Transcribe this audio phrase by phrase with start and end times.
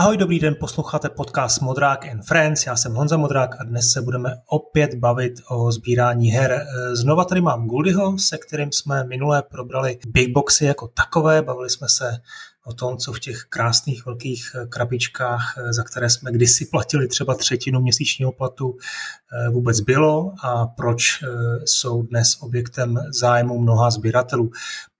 [0.00, 4.02] Ahoj, dobrý den, posloucháte podcast Modrák and Friends, já jsem Honza Modrák a dnes se
[4.02, 6.66] budeme opět bavit o sbírání her.
[6.92, 11.88] Znova tady mám Guldyho, se kterým jsme minule probrali big boxy jako takové, bavili jsme
[11.88, 12.18] se
[12.64, 17.80] o tom, co v těch krásných velkých krabičkách, za které jsme kdysi platili třeba třetinu
[17.80, 18.76] měsíčního platu,
[19.50, 21.24] vůbec bylo a proč
[21.64, 24.50] jsou dnes objektem zájmu mnoha sběratelů.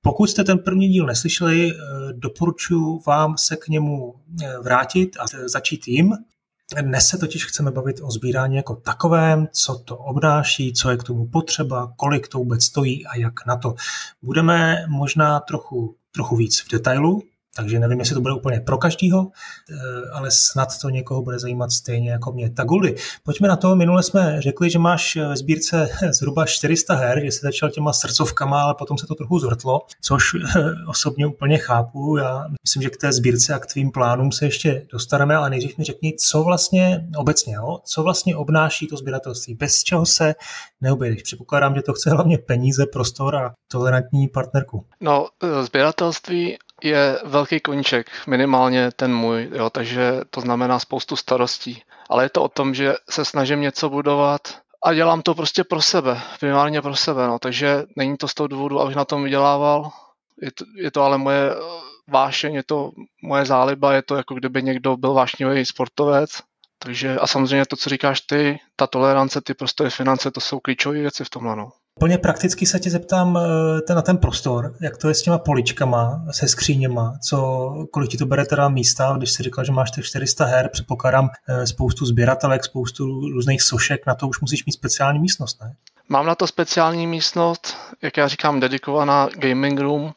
[0.03, 1.73] Pokud jste ten první díl neslyšeli,
[2.13, 4.15] doporučuji vám se k němu
[4.63, 6.13] vrátit a začít jim.
[6.83, 11.03] Dnes se totiž chceme bavit o sbírání jako takovém, co to obnáší, co je k
[11.03, 13.75] tomu potřeba, kolik to vůbec stojí a jak na to.
[14.23, 17.23] Budeme možná trochu, trochu víc v detailu,
[17.57, 19.27] takže nevím, jestli to bude úplně pro každýho,
[19.71, 19.77] eh,
[20.13, 22.51] ale snad to někoho bude zajímat stejně jako mě.
[22.51, 23.77] Tak Guldy, pojďme na to.
[23.77, 28.63] Minule jsme řekli, že máš ve sbírce zhruba 400 her, že jsi začal těma srdcovkama,
[28.63, 32.17] ale potom se to trochu zvrtlo, což eh, osobně úplně chápu.
[32.17, 35.79] Já myslím, že k té sbírce a k tvým plánům se ještě dostaneme, ale nejdřív
[35.79, 37.79] mi řekni, co vlastně obecně, jo?
[37.85, 40.35] co vlastně obnáší to sběratelství, bez čeho se
[40.81, 41.23] neobjedeš.
[41.23, 44.87] Předpokládám, že to chce hlavně peníze, prostor a tolerantní partnerku.
[45.01, 51.83] No, eh, sběratelství je velký koníček, minimálně ten můj, jo, takže to znamená spoustu starostí.
[52.11, 54.41] Ale je to o tom, že se snažím něco budovat
[54.85, 58.47] a dělám to prostě pro sebe, primárně pro sebe, no, takže není to z toho
[58.47, 59.91] důvodu, abych na tom vydělával,
[60.43, 61.51] je to, je to ale moje
[62.09, 62.91] vášeň, je to
[63.23, 66.31] moje záliba, je to jako kdyby někdo byl vášnivý sportovec,
[66.79, 71.01] takže a samozřejmě to, co říkáš ty, ta tolerance, ty prostě finance, to jsou klíčové
[71.01, 71.57] věci v tomhle.
[71.57, 71.73] No.
[72.01, 75.39] Úplně prakticky se tě zeptám eh, ten, na ten prostor, jak to je s těma
[75.39, 79.91] poličkama, se skříněma, co, kolik ti to bere teda místa, když jsi říkal, že máš
[79.91, 84.73] těch 400 her, předpokládám eh, spoustu sběratelek, spoustu různých sošek, na to už musíš mít
[84.73, 85.75] speciální místnost, ne?
[86.09, 90.13] Mám na to speciální místnost, jak já říkám, dedikovaná gaming room.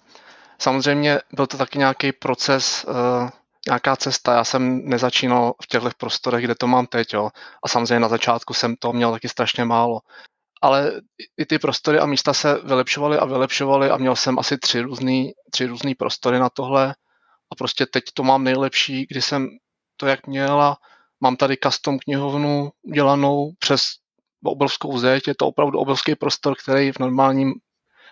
[0.60, 3.30] Samozřejmě byl to taky nějaký proces, uh,
[3.68, 4.34] nějaká cesta.
[4.34, 7.14] Já jsem nezačínal v těchto prostorech, kde to mám teď.
[7.14, 7.30] Jo.
[7.64, 10.00] A samozřejmě na začátku jsem to měl taky strašně málo
[10.64, 11.02] ale
[11.38, 15.32] i ty prostory a místa se vylepšovaly a vylepšovaly a měl jsem asi tři různý,
[15.52, 16.96] tři různý prostory na tohle.
[17.52, 19.50] A prostě teď to mám nejlepší, kdy jsem
[19.98, 20.78] to jak měla,
[21.20, 23.82] mám tady custom knihovnu udělanou přes
[24.46, 27.54] obrovskou zeď, je to opravdu obrovský prostor, který v normálním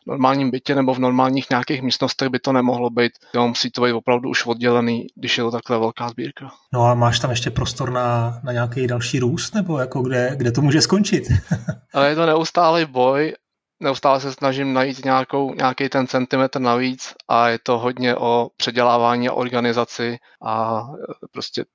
[0.08, 3.12] normálním bytě nebo v normálních nějakých místnostech by to nemohlo být.
[3.36, 6.52] Jo, musí to být opravdu už oddělený, když je to takhle velká sbírka.
[6.74, 10.52] No a máš tam ještě prostor na, na nějaký další růst, nebo jako kde, kde
[10.52, 11.24] to může skončit?
[11.94, 13.34] Ale je to neustálý boj,
[13.80, 19.30] neustále se snažím najít nějakou, nějaký ten centimetr navíc a je to hodně o předělávání
[19.30, 20.84] a organizaci a
[21.32, 21.66] prostě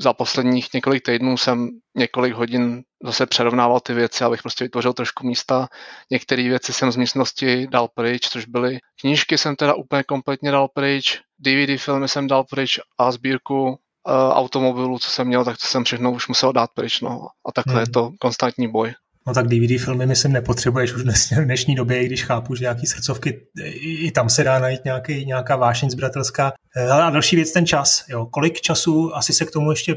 [0.00, 5.26] za posledních několik týdnů jsem několik hodin zase přerovnával ty věci, abych prostě vytvořil trošku
[5.26, 5.68] místa.
[6.10, 10.68] Některé věci jsem z místnosti dal pryč, což byly knížky jsem teda úplně kompletně dal
[10.68, 13.74] pryč, DVD filmy jsem dal pryč a sbírku uh,
[14.14, 17.00] automobilů, co jsem měl, tak to jsem všechno už musel dát pryč.
[17.00, 17.26] No.
[17.48, 17.80] A takhle hmm.
[17.80, 18.94] je to konstantní boj.
[19.26, 22.86] No tak DVD filmy myslím nepotřebuješ už v dnešní době, i když chápu, že nějaký
[22.86, 26.52] srdcovky, i, tam se dá najít nějaký, nějaká vášeň zbratelská.
[26.76, 28.04] Eh, a další věc, ten čas.
[28.08, 28.26] Jo.
[28.26, 29.96] Kolik času, asi se k tomu ještě eh,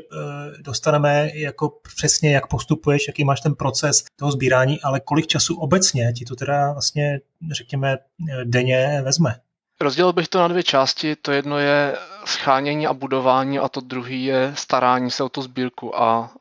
[0.61, 6.13] dostaneme, jako přesně jak postupuješ, jaký máš ten proces toho sbírání, ale kolik času obecně
[6.13, 7.19] ti to teda vlastně,
[7.51, 7.97] řekněme,
[8.43, 9.35] denně vezme?
[9.81, 11.15] Rozdělil bych to na dvě části.
[11.15, 16.01] To jedno je schánění a budování a to druhý je starání se o tu sbírku
[16.01, 16.31] a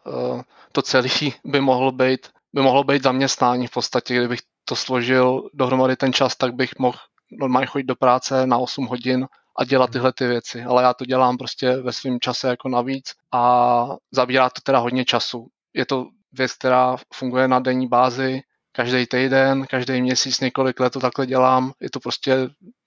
[0.73, 1.09] to celé
[1.45, 6.37] by mohlo být by mohlo být zaměstnání v podstatě, kdybych to složil dohromady ten čas,
[6.37, 6.99] tak bych mohl
[7.33, 9.27] normálně chodit do práce na 8 hodin
[9.59, 10.63] a dělat tyhle ty věci.
[10.63, 15.05] Ale já to dělám prostě ve svém čase jako navíc a zabírá to teda hodně
[15.05, 15.47] času.
[15.75, 18.41] Je to věc, která funguje na denní bázi,
[18.73, 21.73] každý týden, každý měsíc, několik let to takhle dělám.
[21.81, 22.37] Je to prostě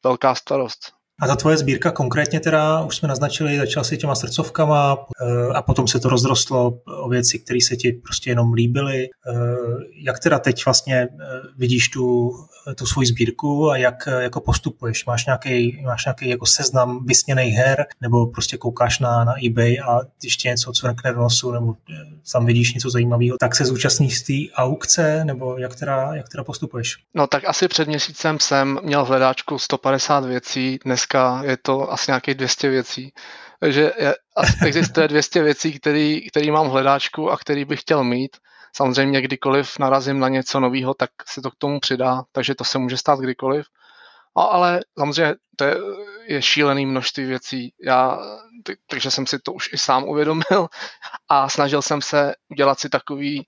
[0.03, 0.96] velká starost.
[1.21, 5.61] A ta tvoje sbírka konkrétně teda, už jsme naznačili, začal si těma srdcovkama eh, a
[5.61, 9.03] potom se to rozrostlo o věci, které se ti prostě jenom líbily.
[9.05, 9.35] Eh,
[10.03, 11.07] jak teda teď vlastně eh,
[11.57, 12.31] vidíš tu,
[12.75, 15.05] tu svoji sbírku a jak jako postupuješ?
[15.05, 19.99] Máš nějaký, máš nějaký jako seznam vysněných her nebo prostě koukáš na, na eBay a
[20.19, 21.75] když tě něco cvrkne do nosu nebo
[22.31, 26.97] tam vidíš něco zajímavého, tak se zúčastníš té aukce nebo jak teda, jak teda postupuješ?
[27.13, 31.91] No tak asi před měsícem jsem měl v hledáčku 150 věcí, dnes dneska je to
[31.91, 33.13] asi nějakých 200 věcí.
[33.59, 33.91] Takže
[34.65, 38.37] existuje 200 věcí, který, který mám v hledáčku a který bych chtěl mít.
[38.75, 42.77] Samozřejmě kdykoliv narazím na něco nového, tak se to k tomu přidá, takže to se
[42.77, 43.65] může stát kdykoliv.
[44.35, 45.75] A, ale samozřejmě to je,
[46.27, 47.73] je šílený množství věcí.
[47.83, 48.19] Já,
[48.89, 50.67] takže jsem si to už i sám uvědomil
[51.29, 53.47] a snažil jsem se udělat si takový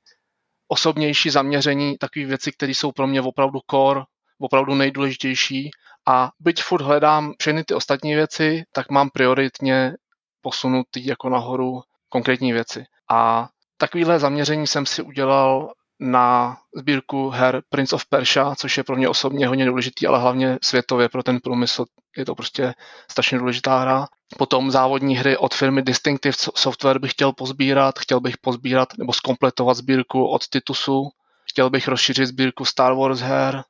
[0.67, 4.01] osobnější zaměření, takové věci, které jsou pro mě opravdu core,
[4.39, 5.71] opravdu nejdůležitější
[6.07, 9.94] a byť furt hledám všechny ty ostatní věci, tak mám prioritně
[10.42, 12.86] posunutý jako nahoru konkrétní věci.
[13.12, 18.96] A takovýhle zaměření jsem si udělal na sbírku her Prince of Persia, což je pro
[18.96, 21.86] mě osobně hodně důležitý, ale hlavně světově pro ten průmysl.
[22.18, 22.74] Je to prostě
[23.12, 24.07] strašně důležitá hra.
[24.38, 29.78] Potom závodní hry od firmy Distinctive Software bych chtěl pozbírat, chtěl bych pozbírat nebo skompletovat
[29.78, 31.10] sbírku od Titusu,
[31.51, 33.63] chtěl bych rozšířit sbírku Star Wars her,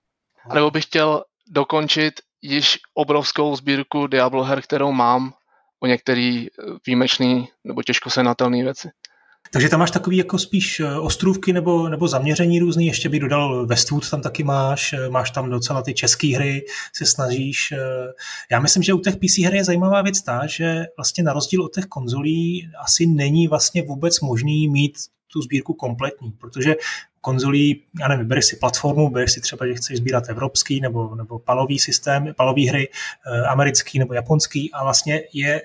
[0.53, 5.33] nebo bych chtěl dokončit již obrovskou sbírku Diablo her, kterou mám,
[5.79, 6.47] o některý
[6.87, 8.89] výjimečný nebo těžko senatelné věci.
[9.51, 13.65] Takže tam máš takový jako spíš eh, ostrůvky nebo, nebo zaměření různý, ještě bych dodal
[13.65, 16.65] Westwood tam taky máš, eh, máš tam docela ty české hry,
[16.95, 17.71] se snažíš.
[17.71, 17.77] Eh,
[18.51, 21.63] já myslím, že u těch PC her je zajímavá věc ta, že vlastně na rozdíl
[21.63, 24.97] od těch konzolí asi není vlastně vůbec možný mít
[25.33, 26.75] tu sbírku kompletní, protože
[27.21, 31.39] konzolí, já nevím, bereš si platformu, bereš si třeba, že chceš sbírat evropský nebo, nebo
[31.39, 32.89] palový systém, palový hry,
[33.47, 35.61] americký nebo japonský a vlastně je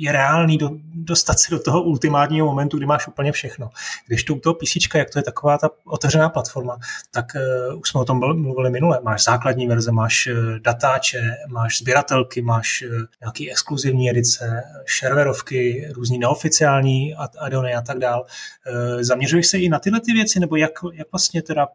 [0.00, 0.70] je reálný do,
[1.04, 3.70] dostat se do toho ultimátního momentu, kdy máš úplně všechno.
[4.06, 6.78] Když tu toho PC, jak to je taková ta otevřená platforma,
[7.10, 7.26] tak
[7.70, 9.00] uh, už jsme o tom mluvili minule.
[9.02, 16.18] Máš základní verze, máš uh, datáče, máš sběratelky, máš uh, nějaký exkluzivní edice, šerverovky, různý
[16.18, 18.26] neoficiální addony a tak dál.
[19.00, 21.68] Zaměřuješ se i na tyhle ty věci, nebo jak, jak vlastně teda,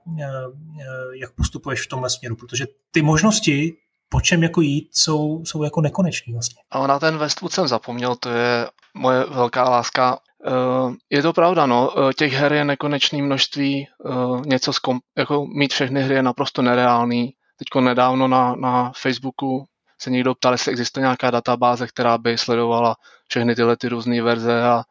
[1.13, 2.35] jak postupuješ v tomhle směru?
[2.35, 3.73] Protože ty možnosti
[4.09, 6.61] po čem jako jít, jsou, jsou jako nekoneční vlastně.
[6.71, 10.19] Ale na ten Westwood jsem zapomněl, to je moje velká láska.
[10.47, 15.45] Uh, je to pravda, no, uh, těch her je nekonečné množství, uh, něco zkom, jako
[15.45, 17.33] mít všechny hry je naprosto nereálný.
[17.57, 19.65] Teďko nedávno na, na Facebooku
[20.01, 22.95] se někdo ptal, jestli existuje nějaká databáze, která by sledovala
[23.27, 24.83] všechny tyhle ty různé verze a,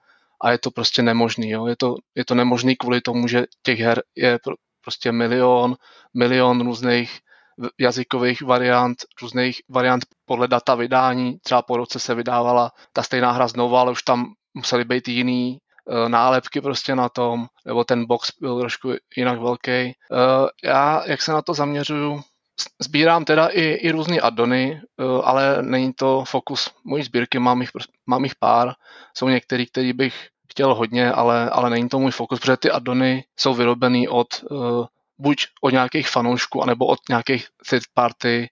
[0.42, 1.50] a je to prostě nemožný.
[1.50, 1.66] Jo.
[1.66, 4.38] Je, to, je to nemožný kvůli tomu, že těch her je
[4.84, 5.76] prostě milion,
[6.14, 7.20] milion různých
[7.78, 11.38] jazykových variant, různých variant podle data vydání.
[11.38, 15.58] Třeba po roce se vydávala ta stejná hra znova, ale už tam musely být jiný
[15.84, 19.92] uh, nálepky prostě na tom, nebo ten box byl trošku jinak velký.
[20.10, 22.22] Uh, já, jak se na to zaměřuju,
[22.82, 27.70] sbírám teda i, i různé addony, uh, ale není to fokus mojí sbírky, mám jich,
[28.06, 28.72] mám jich pár.
[29.16, 33.24] Jsou některý, který bych chtěl hodně, ale, ale není to můj fokus, protože ty addony
[33.36, 34.26] jsou vyrobený od
[35.18, 38.48] buď od nějakých fanoušků, anebo od nějakých third party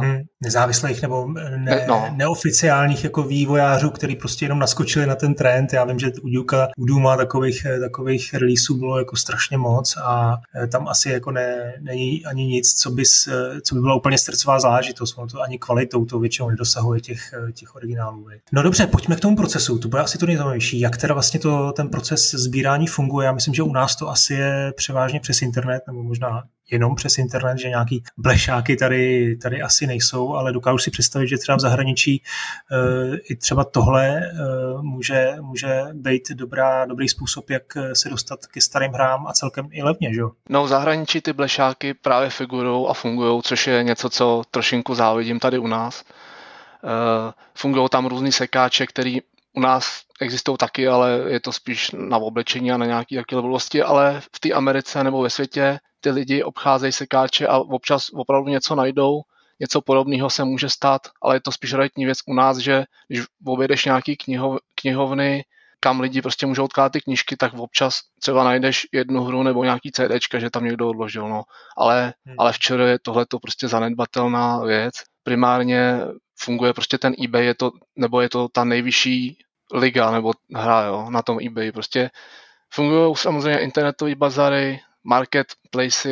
[0.00, 2.08] hmm, nezávislých nebo ne, no.
[2.16, 5.72] neoficiálních jako vývojářů, který prostě jenom naskočili na ten trend.
[5.72, 10.36] Já vím, že u Duke, u Duma takových, takových releaseů bylo jako strašně moc a
[10.62, 14.18] eh, tam asi jako ne, není ani nic, co, bys, eh, co by byla úplně
[14.18, 15.18] srdcová záležitost.
[15.18, 18.26] Ono to ani kvalitou to většinou nedosahuje těch, těch originálů.
[18.52, 19.78] No dobře, pojďme k tomu procesu.
[19.78, 20.80] To bude asi to nejzajímavější.
[20.80, 23.26] Jak teda vlastně to, ten proces sbírání funguje?
[23.26, 27.18] Já myslím, že u nás to asi je převážně přes internet, nebo možná jenom přes
[27.18, 31.60] internet, že nějaký blešáky tady, tady asi nejsou, ale dokážu si představit, že třeba v
[31.60, 37.62] zahraničí uh, i třeba tohle uh, může, může být dobrá, dobrý způsob, jak
[37.92, 40.20] se dostat ke starým hrám a celkem i levně, že?
[40.48, 45.40] No v zahraničí ty blešáky právě figurují a fungují, což je něco, co trošinku závidím
[45.40, 46.04] tady u nás.
[46.82, 46.90] Uh,
[47.54, 49.20] fungují tam různý sekáče, který
[49.56, 53.82] u nás existují taky, ale je to spíš na oblečení a na nějaké takové blbosti,
[53.82, 58.74] ale v té Americe nebo ve světě ty lidi obcházejí sekáče a občas opravdu něco
[58.74, 59.20] najdou,
[59.60, 63.24] něco podobného se může stát, ale je to spíš realitní věc u nás, že když
[63.46, 65.44] objedeš nějaký knihov, knihovny,
[65.80, 69.92] kam lidi prostě můžou odkládat ty knížky, tak občas třeba najdeš jednu hru nebo nějaký
[69.92, 71.42] CDčka, že tam někdo odložil, no.
[71.76, 72.36] Ale, hmm.
[72.38, 74.94] ale včera je tohle to prostě zanedbatelná věc.
[75.22, 76.00] Primárně
[76.38, 81.10] funguje prostě ten eBay, je to, nebo je to ta nejvyšší liga nebo hra jo,
[81.10, 81.72] na tom eBay.
[81.72, 82.10] Prostě
[82.74, 86.08] fungují samozřejmě internetové bazary, marketplace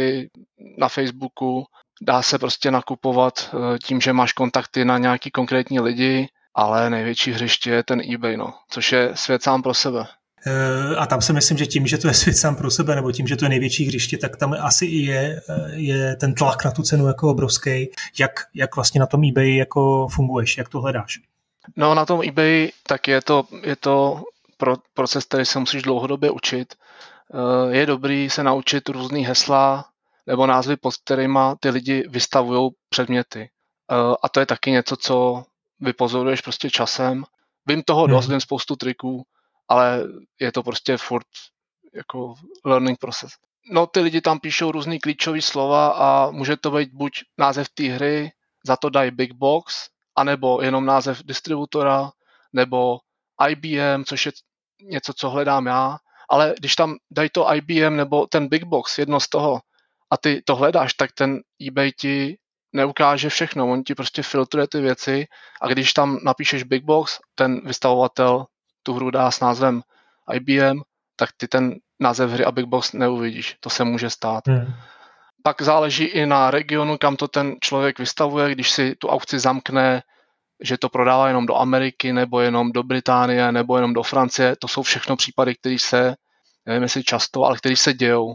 [0.78, 1.64] na Facebooku,
[2.02, 7.32] dá se prostě nakupovat eh, tím, že máš kontakty na nějaký konkrétní lidi, ale největší
[7.32, 10.06] hřiště je ten eBay, no, což je svět sám pro sebe.
[10.46, 13.12] Eh, a tam si myslím, že tím, že to je svět sám pro sebe, nebo
[13.12, 16.64] tím, že to je největší hřiště, tak tam asi i je, eh, je ten tlak
[16.64, 17.90] na tu cenu jako obrovský.
[18.18, 21.20] Jak, jak vlastně na tom eBay jako funguješ, jak to hledáš?
[21.76, 24.22] No na tom eBay tak je to, je to
[24.56, 26.74] pro, proces, který se musíš dlouhodobě učit.
[27.34, 29.84] Eh, je dobrý se naučit různý hesla
[30.26, 33.50] nebo názvy, pod kterými ty lidi vystavují předměty.
[33.90, 35.44] Eh, a to je taky něco, co
[35.80, 37.24] vypozoruješ prostě časem.
[37.66, 38.34] Vím toho dost, hmm.
[38.34, 39.22] vím spoustu triků,
[39.68, 40.02] ale
[40.40, 41.26] je to prostě furt
[41.94, 43.32] jako learning process.
[43.70, 47.84] No ty lidi tam píšou různý klíčové slova a může to být buď název té
[47.84, 48.32] hry,
[48.66, 52.10] za to dají big box, anebo jenom název distributora,
[52.52, 52.98] nebo
[53.48, 54.32] IBM, což je
[54.82, 55.98] něco, co hledám já,
[56.30, 59.60] ale když tam dají to IBM nebo ten Big Box, jedno z toho,
[60.10, 62.38] a ty to hledáš, tak ten eBay ti
[62.72, 65.26] neukáže všechno, on ti prostě filtruje ty věci
[65.62, 68.46] a když tam napíšeš Big Box, ten vystavovatel
[68.82, 69.82] tu hru dá s názvem
[70.32, 70.80] IBM,
[71.16, 73.56] tak ty ten název hry a Big Box neuvidíš.
[73.60, 74.48] To se může stát.
[74.48, 74.74] Hmm.
[75.42, 80.02] Pak záleží i na regionu, kam to ten člověk vystavuje, když si tu aukci zamkne,
[80.62, 84.56] že to prodává jenom do Ameriky, nebo jenom do Británie, nebo jenom do Francie.
[84.56, 86.14] To jsou všechno případy, které se,
[86.66, 88.34] nevím jestli často, ale které se dějou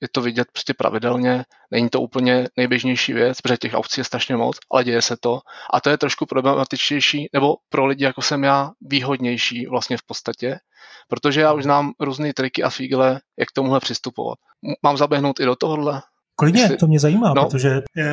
[0.00, 4.36] je to vidět prostě pravidelně, není to úplně nejběžnější věc, protože těch aukcí je strašně
[4.36, 5.40] moc, ale děje se to.
[5.72, 10.58] A to je trošku problematičtější, nebo pro lidi, jako jsem já, výhodnější vlastně v podstatě,
[11.08, 14.38] protože já už znám různé triky a fígle, jak k tomuhle přistupovat.
[14.82, 16.02] Mám zaběhnout i do tohohle?
[16.40, 16.76] Klidně, Jestli...
[16.76, 17.44] to mě zajímá, no.
[17.44, 18.04] protože eh,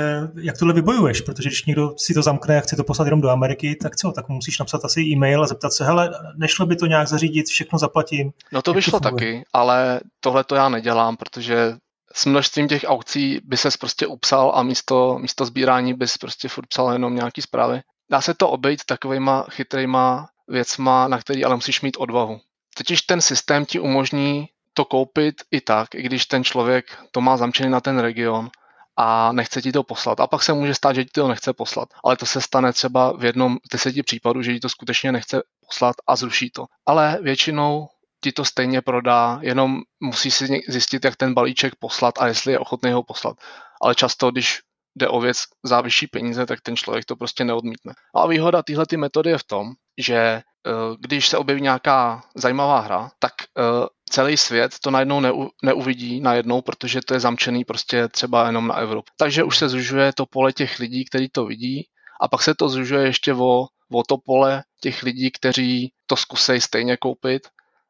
[0.41, 3.29] jak tohle vybojuješ, protože když někdo si to zamkne a chce to poslat jenom do
[3.29, 6.85] Ameriky, tak co, tak musíš napsat asi e-mail a zeptat se, hele, nešlo by to
[6.85, 8.31] nějak zařídit, všechno zaplatím.
[8.51, 11.73] No to by šlo taky, ale tohle to já nedělám, protože
[12.13, 16.67] s množstvím těch aukcí by ses prostě upsal a místo, místo sbírání bys prostě furt
[16.67, 17.81] psal jenom nějaký zprávy.
[18.11, 22.39] Dá se to obejít takovýma chytrýma věcma, na který ale musíš mít odvahu.
[22.77, 27.37] Totiž ten systém ti umožní to koupit i tak, i když ten člověk to má
[27.37, 28.49] zamčený na ten region
[28.97, 30.19] a nechce ti to poslat.
[30.19, 31.89] A pak se může stát, že ti to nechce poslat.
[32.03, 35.95] Ale to se stane třeba v jednom deseti případů, že ti to skutečně nechce poslat
[36.07, 36.65] a zruší to.
[36.85, 37.87] Ale většinou
[38.23, 42.59] ti to stejně prodá, jenom musí si zjistit, jak ten balíček poslat a jestli je
[42.59, 43.37] ochotný ho poslat.
[43.81, 44.59] Ale často, když
[44.95, 47.93] jde o věc za vyšší peníze, tak ten člověk to prostě neodmítne.
[48.15, 50.41] A výhoda téhle metody je v tom, že eh,
[50.99, 56.61] když se objeví nějaká zajímavá hra, tak eh, celý svět to najednou neu, neuvidí najednou,
[56.61, 59.11] protože to je zamčený prostě třeba jenom na Evropu.
[59.17, 61.87] Takže už se zužuje to pole těch lidí, kteří to vidí
[62.21, 66.61] a pak se to zužuje ještě o, o to pole těch lidí, kteří to zkusej
[66.61, 67.47] stejně koupit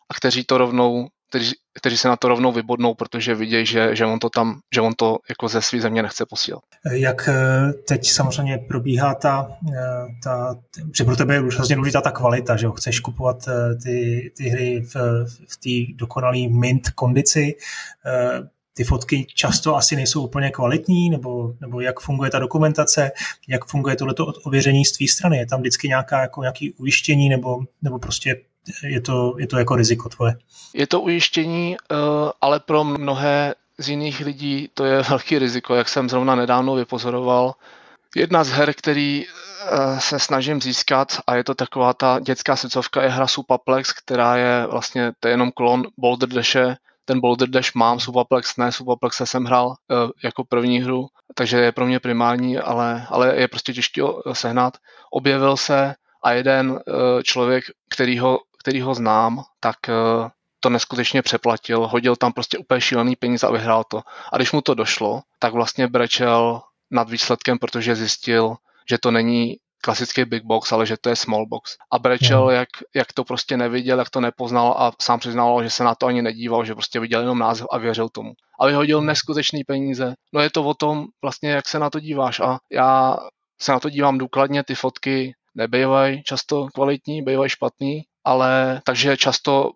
[0.09, 4.05] a kteří to rovnou, kteří, kteří se na to rovnou vybodnou, protože vidějí, že, že
[4.05, 6.63] on to tam, že on to jako ze své země nechce posílat.
[6.91, 10.55] Jak eh, teď samozřejmě probíhá ta, eh, ta
[10.97, 14.31] že pro tebe je už hrozně důležitá ta kvalita, že ho chceš kupovat eh, ty,
[14.37, 14.95] ty hry v,
[15.47, 17.55] v té dokonalé mint kondici,
[18.73, 23.11] ty fotky často asi nejsou úplně kvalitní, nebo, nebo jak funguje ta dokumentace,
[23.47, 25.37] jak funguje tohleto ověření z tvý strany.
[25.37, 28.35] Je tam vždycky nějaká, jako nějaký ujištění, nebo, nebo prostě
[28.83, 30.37] je to, je to jako riziko tvoje.
[30.73, 31.95] Je to ujištění, eh,
[32.41, 37.53] ale pro mnohé z jiných lidí to je velký riziko, jak jsem zrovna nedávno vypozoroval.
[38.15, 43.03] Jedna z her, který eh, se snažím získat a je to taková ta dětská srdcovka,
[43.03, 47.75] je hra Supaplex, která je vlastně, to je jenom klon Boulder Dashe, ten Boulder Dash
[47.75, 49.75] mám, Supaplex ne, Supaplex jsem hrál uh,
[50.23, 54.01] jako první hru, takže je pro mě primární, ale, ale je prostě těžký
[54.33, 54.77] sehnat.
[55.11, 56.79] Objevil se a jeden
[57.23, 59.93] člověk, který ho který ho znám, tak eh,
[60.59, 64.01] to neskutečně přeplatil, hodil tam prostě úplně šílený peníze a vyhrál to.
[64.33, 68.55] A když mu to došlo, tak vlastně brečel nad výsledkem, protože zjistil,
[68.89, 71.77] že to není klasický big box, ale že to je small box.
[71.91, 75.83] A brečel, jak, jak to prostě neviděl, jak to nepoznal a sám přiznal, že se
[75.83, 78.33] na to ani nedíval, že prostě viděl jenom název a věřil tomu.
[78.59, 79.07] A vyhodil hmm.
[79.07, 80.13] neskutečný peníze.
[80.33, 82.39] No je to o tom vlastně, jak se na to díváš.
[82.39, 83.17] A já
[83.61, 89.71] se na to dívám důkladně, ty fotky nebývají často kvalitní, bývají špatný ale takže často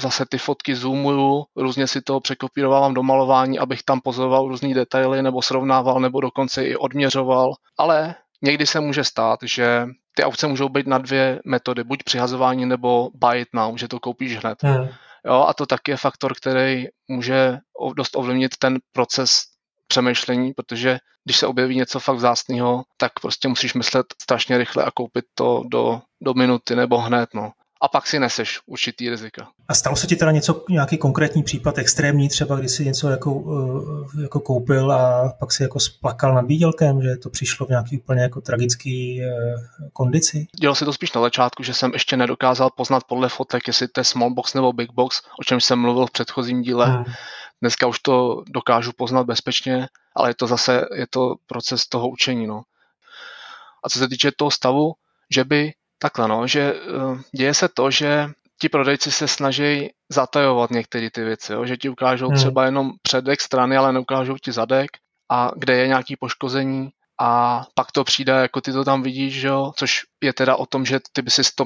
[0.00, 5.22] zase ty fotky zoomuju, různě si to překopírovávám do malování, abych tam pozoroval různé detaily
[5.22, 10.68] nebo srovnával nebo dokonce i odměřoval, ale někdy se může stát, že ty aukce můžou
[10.68, 14.62] být na dvě metody, buď přihazování nebo buy it now, že to koupíš hned.
[14.62, 14.88] Hmm.
[15.26, 17.58] Jo, a to taky je faktor, který může
[17.96, 19.42] dost ovlivnit ten proces
[19.86, 24.90] přemýšlení, protože když se objeví něco fakt vzácného, tak prostě musíš myslet strašně rychle a
[24.90, 27.28] koupit to do, do minuty nebo hned.
[27.34, 29.48] No a pak si neseš určitý rizika.
[29.68, 33.44] A stalo se ti teda něco, nějaký konkrétní případ, extrémní třeba, kdy si něco jako,
[34.18, 37.98] eh, jako koupil a pak si jako splakal nad výdělkem, že to přišlo v nějaký
[37.98, 39.28] úplně jako tragický eh,
[39.92, 40.46] kondici?
[40.60, 44.00] Dělal se to spíš na začátku, že jsem ještě nedokázal poznat podle fotek, jestli to
[44.00, 46.86] je small box nebo big box, o čem jsem mluvil v předchozím díle.
[46.86, 47.04] Hmm.
[47.60, 52.46] Dneska už to dokážu poznat bezpečně, ale je to zase je to proces toho učení.
[52.46, 52.62] No.
[53.84, 54.92] A co se týče toho stavu,
[55.30, 55.72] že by
[56.02, 58.28] Takhle no, že eh, děje se to, že
[58.60, 61.66] ti prodejci se snaží zatajovat některé ty věci, jo?
[61.66, 62.36] že ti ukážou hmm.
[62.36, 64.90] třeba jenom předek strany, ale neukážou ti zadek
[65.32, 66.90] a kde je nějaký poškození
[67.20, 69.72] a pak to přijde, jako ty to tam vidíš, že jo?
[69.76, 71.64] což je teda o tom, že ty by si to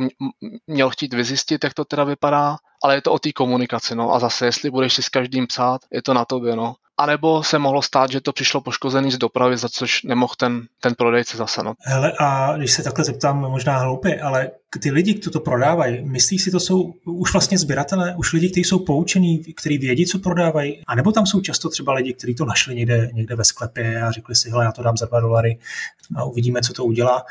[0.66, 4.18] měl chtít vyzjistit, jak to teda vypadá, ale je to o té komunikaci, no a
[4.18, 6.74] zase, jestli budeš si s každým psát, je to na tobě, no.
[6.98, 10.94] Anebo se mohlo stát, že to přišlo poškozený z dopravy, za což nemohl ten, ten
[10.94, 11.76] prodejce zasanovat.
[11.80, 16.42] Hele, a když se takhle zeptám, možná hloupě, ale ty lidi, kdo to prodávají, myslíš
[16.42, 20.82] si, to jsou už vlastně sběratelé, už lidi, kteří jsou poučení, kteří vědí, co prodávají,
[20.86, 24.10] a nebo tam jsou často třeba lidi, kteří to našli někde, někde ve sklepě a
[24.10, 25.58] řekli si, hele, já to dám za dva dolary
[26.16, 27.24] a uvidíme, co to udělá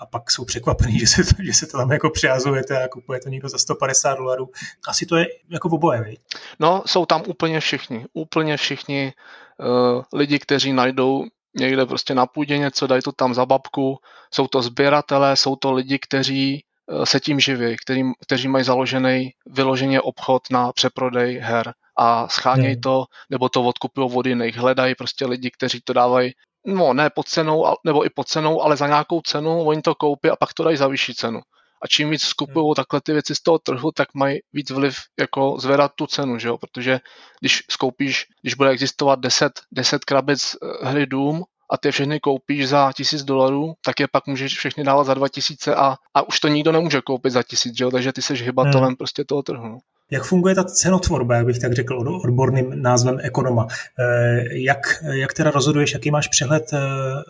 [0.00, 3.20] a pak jsou překvapení, že se to, že se to tam jako přihazujete a kupuje
[3.20, 4.50] to někdo za 150 dolarů.
[4.88, 6.20] Asi to je jako v oboje, viď?
[6.60, 9.12] No, jsou tam úplně všichni, úplně všichni
[9.58, 11.24] uh, lidi, kteří najdou
[11.58, 13.98] někde prostě na půdě něco, dají to tam za babku.
[14.34, 16.64] Jsou to sběratelé, jsou to lidi, kteří
[17.04, 22.80] se tím živí, kteří, kteří mají založený vyloženě obchod na přeprodej her a schánějí hmm.
[22.80, 24.56] to, nebo to odkupují od jiných.
[24.56, 26.32] Hledají prostě lidi, kteří to dávají
[26.66, 30.30] no ne pod cenou, nebo i pod cenou, ale za nějakou cenu, oni to koupí
[30.30, 31.40] a pak to dají za vyšší cenu.
[31.82, 32.74] A čím víc skupují hmm.
[32.74, 36.48] takhle ty věci z toho trhu, tak mají víc vliv jako zvedat tu cenu, že
[36.48, 36.58] jo?
[36.58, 37.00] protože
[37.40, 42.68] když skoupíš, když bude existovat 10, 10 krabic eh, hry Doom a ty všechny koupíš
[42.68, 46.40] za tisíc dolarů, tak je pak můžeš všechny dávat za dva tisíce a, a už
[46.40, 47.90] to nikdo nemůže koupit za tisíc, že jo?
[47.90, 48.96] takže ty seš hybatelem hmm.
[48.96, 49.68] prostě toho trhu.
[49.68, 49.78] No.
[50.10, 53.66] Jak funguje ta cenotvorba, jak bych tak řekl odborným názvem ekonoma?
[53.98, 56.78] Eh, jak, jak teda rozhoduješ, jaký máš přehled eh,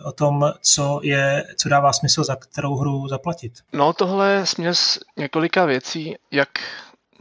[0.05, 3.53] o tom, co, je, co dává smysl za kterou hru zaplatit?
[3.73, 6.49] No tohle je směs několika věcí, jak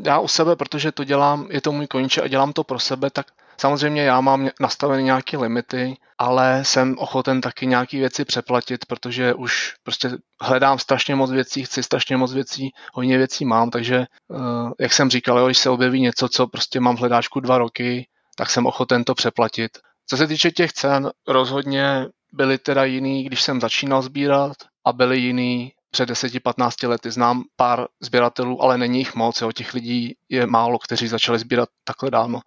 [0.04, 3.10] já u sebe, protože to dělám, je to můj koníče a dělám to pro sebe,
[3.10, 3.26] tak
[3.60, 9.74] Samozřejmě já mám nastavené nějaké limity, ale jsem ochoten taky nějaké věci přeplatit, protože už
[9.82, 10.10] prostě
[10.42, 15.10] hledám strašně moc věcí, chci strašně moc věcí, hodně věcí mám, takže eh, jak jsem
[15.10, 19.04] říkal, když se objeví něco, co prostě mám v hledáčku dva roky, tak jsem ochoten
[19.04, 19.78] to přeplatit.
[20.06, 25.18] Co se týče těch cen, rozhodně byly teda jiný, když jsem začínal sbírat a byly
[25.18, 27.10] jiný před 10-15 lety.
[27.10, 29.52] Znám pár sběratelů, ale není jich moc, jo.
[29.52, 32.40] těch lidí je málo, kteří začali sbírat takhle dávno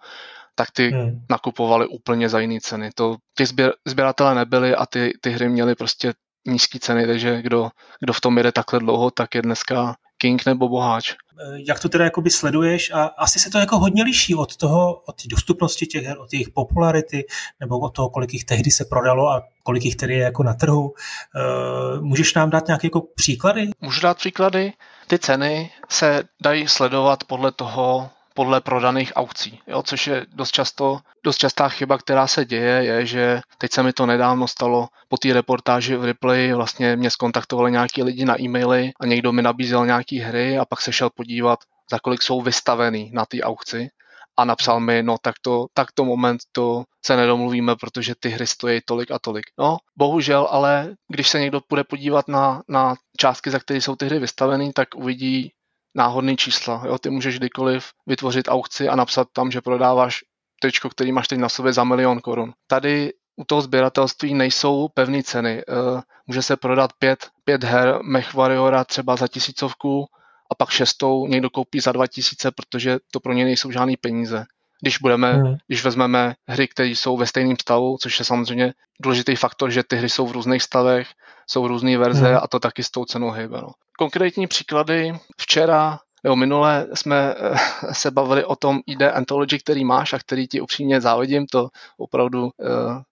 [0.55, 1.25] tak ty hmm.
[1.29, 2.89] nakupovali úplně za jiné ceny.
[2.95, 6.13] To, ty sběr, sběratele nebyli a ty, ty hry měly prostě
[6.47, 10.69] nízké ceny, takže kdo, kdo v tom jede takhle dlouho, tak je dneska king nebo
[10.69, 11.13] boháč.
[11.13, 14.93] Eh, jak to teda jakoby sleduješ a asi se to jako hodně liší od toho,
[14.93, 17.25] od té dostupnosti těch her, od jejich popularity,
[17.59, 20.53] nebo od toho, kolik jich tehdy se prodalo a kolik jich tedy je jako na
[20.53, 20.93] trhu.
[21.35, 23.69] Eh, můžeš nám dát nějaké jako příklady?
[23.81, 24.73] Můžu dát příklady.
[25.07, 30.99] Ty ceny se dají sledovat podle toho, podle prodaných aukcí, jo, což je dost, často,
[31.23, 35.17] dost častá chyba, která se děje, je, že teď se mi to nedávno stalo po
[35.17, 39.85] té reportáži v Ripley, vlastně mě skontaktovali nějaký lidi na e-maily a někdo mi nabízel
[39.85, 41.59] nějaký hry a pak se šel podívat,
[41.91, 43.89] za kolik jsou vystavený na té aukci
[44.37, 48.47] a napsal mi, no tak to, tak to moment to se nedomluvíme, protože ty hry
[48.47, 49.45] stojí tolik a tolik.
[49.59, 54.05] No, bohužel, ale když se někdo bude podívat na, na částky, za které jsou ty
[54.05, 55.51] hry vystaveny, tak uvidí
[55.95, 56.83] náhodný čísla.
[56.85, 56.97] Jo?
[56.97, 60.19] Ty můžeš kdykoliv vytvořit aukci a napsat tam, že prodáváš
[60.61, 62.53] tričko, který máš teď na sobě za milion korun.
[62.67, 65.61] Tady u toho sběratelství nejsou pevné ceny.
[65.61, 70.05] Eh, může se prodat pět, pět her Mech Warriora třeba za tisícovku
[70.51, 74.45] a pak šestou někdo koupí za dva tisíce, protože to pro ně nejsou žádný peníze.
[74.81, 75.55] Když, budeme, hmm.
[75.67, 79.95] když vezmeme hry, které jsou ve stejném stavu, což je samozřejmě důležitý faktor, že ty
[79.95, 81.07] hry jsou v různých stavech,
[81.47, 82.39] jsou různé verze hmm.
[82.41, 83.61] a to taky s tou cenou hýbe.
[83.61, 85.13] No konkrétní příklady.
[85.37, 87.57] Včera nebo minule jsme eh,
[87.93, 92.43] se bavili o tom ID Anthology, který máš a který ti upřímně závidím, to opravdu
[92.43, 92.49] uh,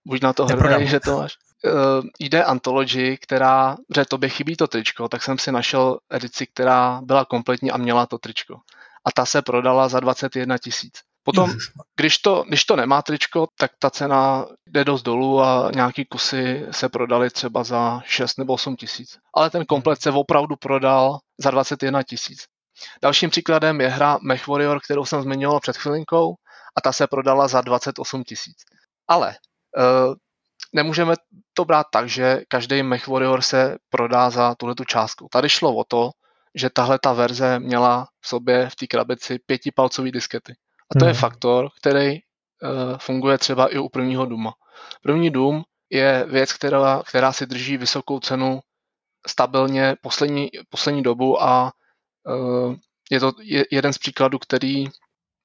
[0.04, 1.36] buď na to hrdý, že to máš.
[1.64, 6.46] Uh, eh, ID Anthology, která, že tobě chybí to tričko, tak jsem si našel edici,
[6.46, 8.54] která byla kompletní a měla to tričko.
[9.04, 10.92] A ta se prodala za 21 tisíc.
[11.22, 11.50] Potom,
[11.96, 16.66] když to, když to nemá tričko, tak ta cena jde dost dolů a nějaký kusy
[16.70, 19.18] se prodaly třeba za 6 nebo 8 tisíc.
[19.34, 22.44] Ale ten komplet se opravdu prodal za 21 tisíc.
[23.02, 26.34] Dalším příkladem je hra Mech Warrior, kterou jsem zmiňoval před chvilinkou
[26.76, 28.56] a ta se prodala za 28 tisíc.
[29.08, 29.36] Ale
[29.76, 30.14] uh,
[30.72, 31.14] nemůžeme
[31.54, 35.28] to brát tak, že každý Mech Warrior se prodá za tuhle tu částku.
[35.30, 36.10] Tady šlo o to,
[36.54, 40.54] že tahle ta verze měla v sobě v té krabici pětipalcové diskety.
[40.90, 41.08] A to hmm.
[41.08, 44.52] je faktor, který uh, funguje třeba i u prvního Duma.
[45.02, 48.60] První Dům je věc, která, která si drží vysokou cenu
[49.26, 51.72] stabilně poslední, poslední dobu a
[52.26, 52.74] uh,
[53.10, 54.84] je to je, jeden z příkladů, který,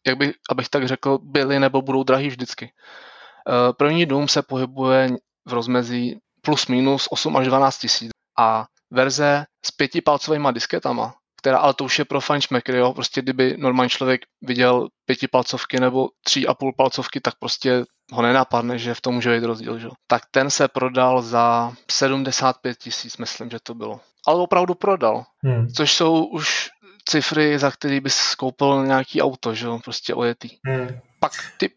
[0.08, 2.66] jak by, abych tak řekl, byly nebo budou drahý vždycky.
[2.66, 5.10] Uh, první dům se pohybuje
[5.46, 11.74] v rozmezí plus minus 8 až 12 tisíc a verze s pětipalcovými disketama, která, ale
[11.74, 16.54] to už je pro fančmekry, jo, prostě kdyby normální člověk viděl pětipalcovky nebo tří a
[16.54, 19.88] půl palcovky, tak prostě ho nenapadne, že v tom může být rozdíl, že?
[20.08, 24.00] Tak ten se prodal za 75 tisíc, myslím, že to bylo.
[24.28, 25.68] Ale opravdu prodal, hmm.
[25.68, 26.70] což jsou už
[27.10, 30.50] cifry, za který bys koupil nějaký auto, že jo, prostě ojetý.
[30.68, 31.00] Hmm.
[31.20, 31.70] Pak ty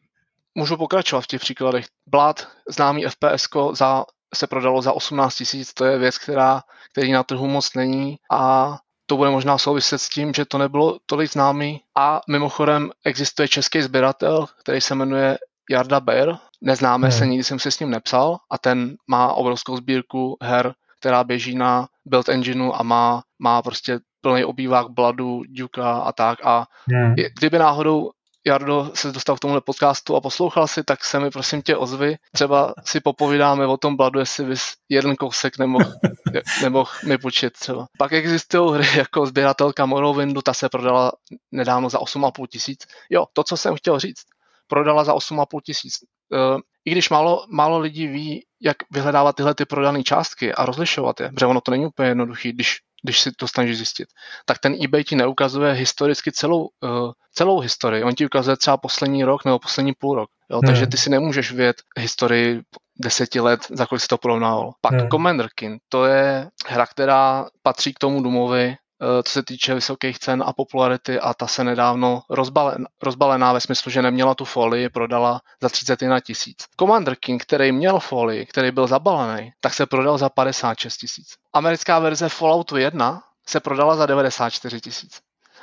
[0.54, 1.86] můžu pokračovat v těch příkladech.
[2.06, 4.04] Blood, známý FPS za,
[4.34, 8.76] se prodalo za 18 tisíc, to je věc, která, který na trhu moc není a
[9.08, 11.80] to bude možná souviset s tím, že to nebylo tolik známý.
[11.96, 15.38] A mimochodem existuje český sběratel, který se jmenuje
[15.70, 16.36] Jarda Bear.
[16.62, 17.18] Neznáme hmm.
[17.18, 21.54] se, nikdy jsem se s ním nepsal a ten má obrovskou sbírku her, která běží
[21.54, 26.38] na build engineu a má, má prostě plný obývák Bladu, Duka a tak.
[26.44, 27.14] A hmm.
[27.38, 28.10] kdyby náhodou
[28.46, 32.16] Jardo se dostal k tomuhle podcastu a poslouchal si, tak se mi prosím tě ozvy.
[32.32, 35.92] Třeba si popovídáme o tom Bladu, jestli bys jeden kousek nemohl,
[36.62, 37.86] nemohl mi počít třeba.
[37.98, 41.12] Pak existují hry jako sběratelka Morrowindu, ta se prodala
[41.52, 42.86] nedávno za 8,5 tisíc.
[43.10, 44.24] Jo, to, co jsem chtěl říct,
[44.66, 45.94] prodala za 8,5 tisíc.
[46.32, 51.20] Uh, I když málo, málo lidí ví, jak vyhledávat tyhle ty prodané částky a rozlišovat
[51.20, 54.08] je, protože ono to není úplně jednoduché, když když si to snažíš zjistit,
[54.44, 58.04] tak ten eBay ti neukazuje historicky celou, uh, celou historii.
[58.04, 60.30] On ti ukazuje třeba poslední rok nebo poslední půl rok.
[60.50, 60.58] Jo?
[60.58, 60.66] Hmm.
[60.66, 62.62] Takže ty si nemůžeš vědět historii
[62.96, 64.72] deseti let, za kolik si to porovnával.
[64.80, 65.08] Pak hmm.
[65.08, 68.76] Commander King, to je hra, která patří k tomu Dumovi,
[69.22, 73.90] co se týče vysokých cen a popularity a ta se nedávno rozbalen, rozbalená ve smyslu,
[73.90, 76.56] že neměla tu folii, prodala za 31 tisíc.
[76.80, 81.34] Commander King, který měl folii, který byl zabalený, tak se prodal za 56 tisíc.
[81.52, 85.20] Americká verze Falloutu 1 se prodala za 94 tisíc.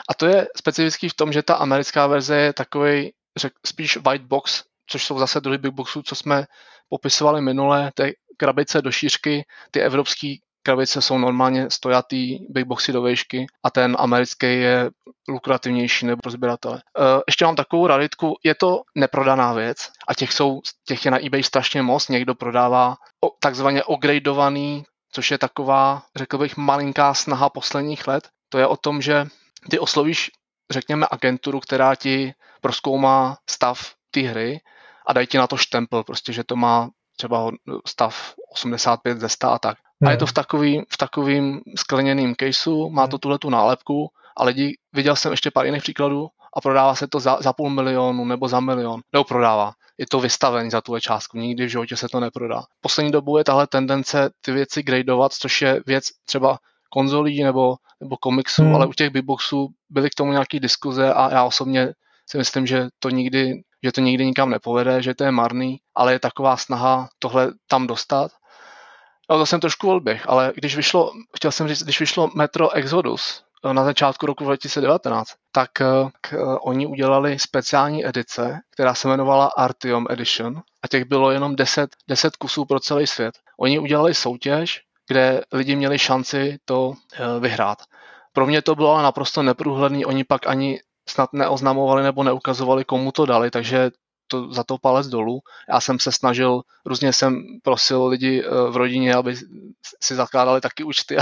[0.09, 4.25] A to je specifický v tom, že ta americká verze je takový řek, spíš white
[4.25, 6.45] box, což jsou zase druhý big boxů, co jsme
[6.89, 13.01] popisovali minule, té krabice do šířky, ty evropský krabice jsou normálně stojatý big boxy do
[13.01, 14.89] výšky a ten americký je
[15.29, 16.81] lukrativnější nebo pro sběratele.
[16.97, 21.25] Eh, ještě mám takovou raditku, je to neprodaná věc a těch, jsou, těch je na
[21.25, 22.95] eBay strašně moc, někdo prodává
[23.39, 28.29] takzvaně ogradovaný, což je taková, řekl bych, malinká snaha posledních let.
[28.49, 29.27] To je o tom, že
[29.69, 30.31] ty oslovíš,
[30.71, 34.59] řekněme, agenturu, která ti proskoumá stav té hry
[35.07, 37.51] a dají ti na to štempel, prostě, že to má třeba
[37.87, 39.77] stav 85 ze 100 a tak.
[40.07, 44.43] A je to v takovým, v takovým skleněným caseu, má to tuhle tu nálepku a
[44.43, 46.27] lidi, viděl jsem ještě pár jiných příkladů
[46.57, 49.01] a prodává se to za, za půl milionu nebo za milion.
[49.13, 49.71] Nebo prodává.
[49.97, 52.63] Je to vystavení za tuhle částku, nikdy v životě se to neprodá.
[52.81, 56.57] Poslední dobou je tahle tendence ty věci gradovat, což je věc třeba
[56.89, 58.75] konzolí nebo, nebo komiksů, hmm.
[58.75, 61.93] ale u těch beatboxů byly k tomu nějaké diskuze a já osobně
[62.29, 66.13] si myslím, že to nikdy že to nikdy nikam nepovede, že to je marný, ale
[66.13, 68.31] je taková snaha tohle tam dostat.
[69.29, 73.43] No to jsem trošku odběh, ale když vyšlo, chtěl jsem říct, když vyšlo Metro Exodus
[73.65, 79.45] eh, na začátku roku 2019, tak k, eh, oni udělali speciální edice, která se jmenovala
[79.45, 83.35] Artium Edition a těch bylo jenom 10, 10 kusů pro celý svět.
[83.59, 87.77] Oni udělali soutěž, kde lidi měli šanci to eh, vyhrát.
[88.33, 93.25] Pro mě to bylo naprosto neprůhledný, oni pak ani snad neoznamovali nebo neukazovali, komu to
[93.25, 93.91] dali, takže
[94.27, 95.39] to, za to palec dolů.
[95.69, 99.35] Já jsem se snažil, různě jsem prosil lidi eh, v rodině, aby
[100.03, 101.21] si zakládali taky účty a,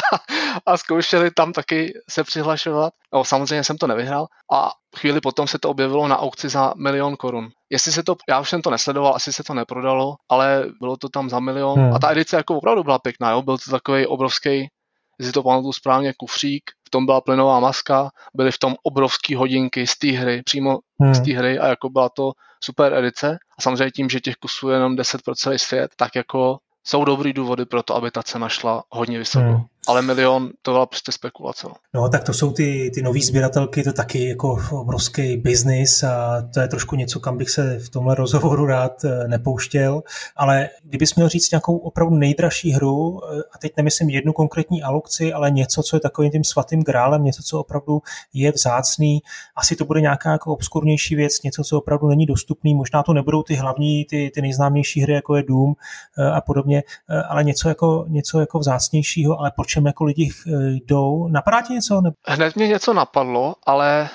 [0.66, 2.94] a zkoušeli tam taky se přihlašovat.
[3.13, 7.16] No, samozřejmě jsem to nevyhrál a chvíli potom se to objevilo na aukci za milion
[7.16, 7.50] korun.
[7.70, 11.10] Jestli se to, já už jsem to nesledoval, asi se to neprodalo, ale bylo to
[11.10, 11.94] tam za milion hmm.
[11.94, 13.42] a ta edice jako opravdu byla pěkná, jo?
[13.42, 14.70] byl to takový obrovský
[15.20, 19.97] jestli to pamatuju správně, kufřík, tom byla plynová maska, byly v tom obrovské hodinky z
[19.97, 21.13] té hry, přímo hmm.
[21.13, 22.32] z té hry a jako byla to
[22.63, 23.38] super edice.
[23.58, 27.06] A samozřejmě tím, že těch kusů je jenom 10 pro celý svět, tak jako jsou
[27.06, 29.45] dobrý důvody pro to, aby ta cena šla hodně vysoko.
[29.45, 29.65] Hmm.
[29.88, 31.67] Ale milion, to byla prostě spekulace.
[31.67, 31.76] No.
[31.93, 36.60] no tak to jsou ty, ty nové sběratelky, to taky jako obrovský biznis a to
[36.60, 40.04] je trošku něco, kam bych se v tomhle rozhovoru rád eh, nepouštěl.
[40.36, 45.34] Ale kdybys měl říct nějakou opravdu nejdražší hru, eh, a teď nemyslím jednu konkrétní alukci,
[45.34, 48.02] ale něco, co je takovým tím svatým grálem, něco, co opravdu
[48.34, 49.22] je vzácný,
[49.56, 53.43] asi to bude nějaká jako obskurnější věc, něco, co opravdu není dostupný, možná to nebudou
[53.43, 55.74] ty hlavní, ty, ty nejznámější hry, jako je Doom
[56.17, 56.84] eh, a podobně,
[57.30, 61.28] ale něco jako, něco jako vzácnějšího, ale proč čem jako lidi eh, jdou.
[61.28, 62.02] Napadá ti něco?
[62.02, 62.12] Ne?
[62.28, 64.10] Hned mě něco napadlo, ale,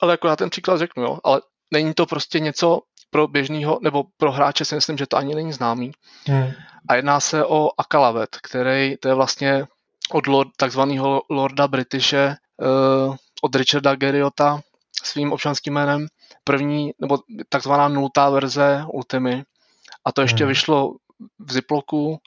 [0.00, 1.40] ale jako já ten příklad řeknu, jo, ale
[1.72, 5.52] není to prostě něco pro běžného, nebo pro hráče si myslím, že to ani není
[5.52, 5.92] známý.
[6.26, 6.50] Hmm.
[6.88, 9.66] A jedná se o Akalavet, který, to je vlastně
[10.10, 14.60] od lord, takzvaného Lorda Britishe, uh, od Richarda Geriota
[15.02, 16.06] svým občanským jménem,
[16.44, 17.18] první, nebo
[17.48, 19.44] takzvaná nultá verze Ultimy.
[20.04, 20.48] A to ještě hmm.
[20.48, 20.94] vyšlo
[21.38, 22.18] v Ziploku,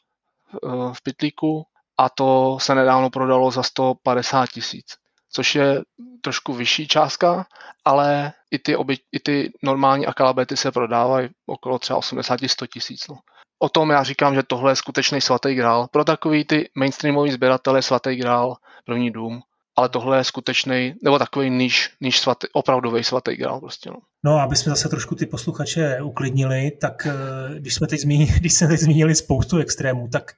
[0.63, 1.65] uh, v Pitlíku
[1.97, 4.85] a to se nedávno prodalo za 150 tisíc,
[5.31, 5.81] což je
[6.21, 7.45] trošku vyšší částka,
[7.85, 13.07] ale i ty, oby, i ty normální akalabety se prodávají okolo třeba 80-100 tisíc.
[13.07, 13.15] No.
[13.59, 15.87] O tom já říkám, že tohle je skutečný svatý grál.
[15.91, 18.55] Pro takový ty mainstreamový sběratele svatý grál
[18.85, 19.41] první dům.
[19.79, 23.89] ale tohle je skutečný, nebo takový níž, níž svatý, opravdový svatý grál prostě.
[23.89, 23.97] No.
[24.25, 28.53] No, aby jsme zase trošku ty posluchače uklidnili, tak eh, když jsme teď zmínili, když
[28.53, 30.31] jsme teď zmínili spoustu extrémů, tak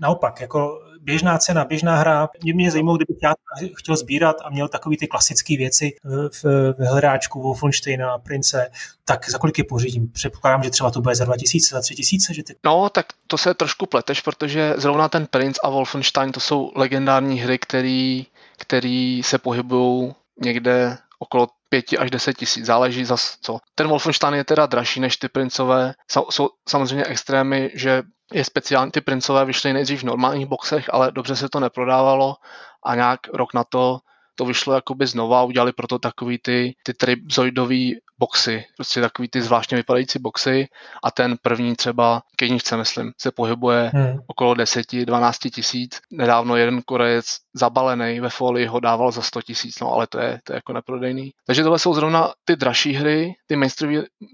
[0.00, 2.28] naopak, jako běžná cena, běžná hra.
[2.42, 3.34] Mě mě zajímalo, kdybych já
[3.76, 8.70] chtěl sbírat a měl takové ty klasické věci v, v hledáčku Wolfensteina, Prince,
[9.04, 10.12] tak za kolik je pořídím?
[10.12, 12.54] Předpokládám, že třeba to bude za 2000, za 3000, že ty...
[12.64, 17.40] No, tak to se trošku pleteš, protože zrovna ten Prince a Wolfenstein to jsou legendární
[17.40, 18.26] hry, který,
[18.58, 23.58] který se pohybují někde okolo 5 až 10 tisíc, záleží za co.
[23.74, 25.94] Ten Wolfenstein je teda dražší než ty princové.
[26.30, 31.36] Jsou samozřejmě extrémy, že je speciální, ty princové vyšly nejdřív v normálních boxech, ale dobře
[31.36, 32.36] se to neprodávalo
[32.84, 33.98] a nějak rok na to
[34.38, 39.42] to vyšlo jakoby znova a udělali proto takový ty, ty tripzoidový boxy, prostě takový ty
[39.42, 40.68] zvláštně vypadající boxy
[41.04, 44.18] a ten první třeba k jedničce, myslím, se pohybuje hmm.
[44.26, 46.00] okolo 10-12 tisíc.
[46.10, 50.38] Nedávno jeden Korejec zabalený ve folii ho dával za 100 tisíc, no ale to je,
[50.44, 51.32] to je jako neprodejný.
[51.46, 53.56] Takže tohle jsou zrovna ty dražší hry, ty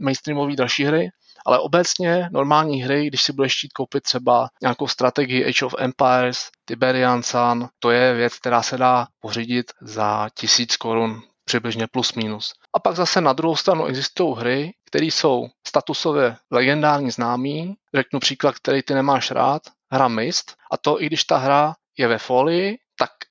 [0.00, 1.10] mainstreamové dražší hry
[1.44, 6.38] ale obecně normální hry, když si budeš chtít koupit třeba nějakou strategii Age of Empires,
[6.64, 12.52] Tiberian Sun, to je věc, která se dá pořídit za tisíc korun přibližně plus minus.
[12.76, 17.74] A pak zase na druhou stranu existují hry, které jsou statusově legendární známý.
[17.94, 19.62] Řeknu příklad, který ty nemáš rád.
[19.92, 20.54] Hra Mist.
[20.72, 22.78] A to i když ta hra je ve folii,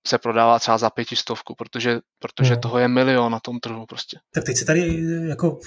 [0.08, 2.62] se prodává třeba za pětistovku, protože, protože hmm.
[2.62, 4.18] toho je milion na tom trhu prostě.
[4.34, 5.60] Tak teď se tady eh, jako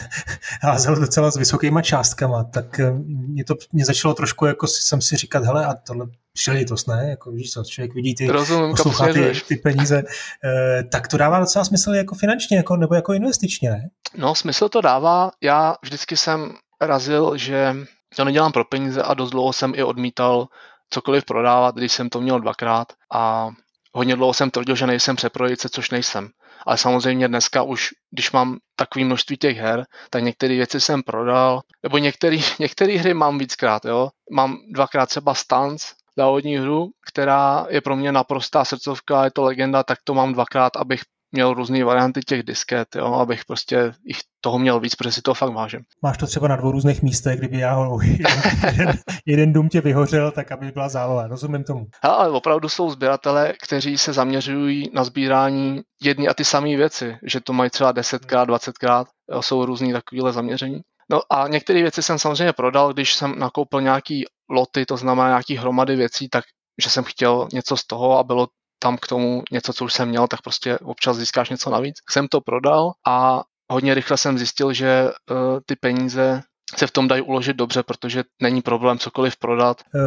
[0.62, 5.16] házel docela s vysokýma částkama, tak eh, mě to mě začalo trošku jako jsem si
[5.16, 7.06] říkat, hele a tohle příležitost, ne?
[7.10, 10.02] Jako víš co, člověk vidí ty, Rozumím, poslouchá ty, ty, peníze,
[10.44, 13.88] e, tak to dává docela smysl jako finančně, jako, nebo jako investičně, ne?
[14.16, 15.30] No, smysl to dává.
[15.42, 17.76] Já vždycky jsem razil, že
[18.16, 20.46] to nedělám pro peníze a dost dlouho jsem i odmítal
[20.90, 23.50] cokoliv prodávat, když jsem to měl dvakrát a
[23.96, 26.28] hodně dlouho jsem tvrdil, že nejsem přeprodejice, což nejsem.
[26.66, 31.60] Ale samozřejmě dneska už, když mám takové množství těch her, tak některé věci jsem prodal,
[31.82, 31.98] nebo
[32.58, 34.08] některé hry mám víckrát, jo.
[34.30, 39.82] Mám dvakrát třeba Stance, závodní hru, která je pro mě naprostá srdcovka, je to legenda,
[39.82, 41.00] tak to mám dvakrát, abych
[41.32, 45.34] měl různé varianty těch disket, jo, abych prostě jich toho měl víc, protože si to
[45.34, 45.80] fakt vážím.
[46.02, 47.98] Máš to třeba na dvou různých místech, kdyby já ho
[48.72, 48.92] jeden,
[49.26, 51.26] jeden dům tě vyhořel, tak aby byla záloha.
[51.26, 51.86] Rozumím tomu.
[52.02, 57.40] Ale opravdu jsou sběratele, kteří se zaměřují na sbírání jedny a ty samé věci, že
[57.40, 60.80] to mají třeba 10krát, 20krát, jo, jsou různý takovéhle zaměření.
[61.10, 65.56] No a některé věci jsem samozřejmě prodal, když jsem nakoupil nějaký loty, to znamená nějaký
[65.56, 66.44] hromady věcí, tak
[66.82, 68.46] že jsem chtěl něco z toho a bylo
[68.78, 71.96] tam k tomu něco, co už jsem měl, tak prostě občas získáš něco navíc.
[72.10, 75.36] Jsem to prodal a hodně rychle jsem zjistil, že uh,
[75.66, 76.42] ty peníze
[76.76, 79.82] se v tom dají uložit dobře, protože není problém cokoliv prodat.
[79.94, 80.00] Uh,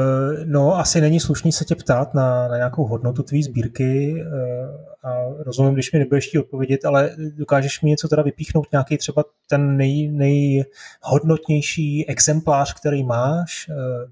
[0.46, 5.16] no, asi není slušný se tě ptát na, na nějakou hodnotu tvý sbírky uh, a
[5.46, 9.78] rozumím, když mi nebudeš chtít odpovědět, ale dokážeš mi něco teda vypíchnout, nějaký třeba ten
[9.78, 13.70] nej, nejhodnotnější exemplář, který máš?
[13.70, 14.10] Uh,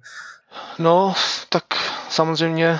[0.80, 1.13] No,
[1.50, 1.63] tak
[2.10, 2.80] samozřejmě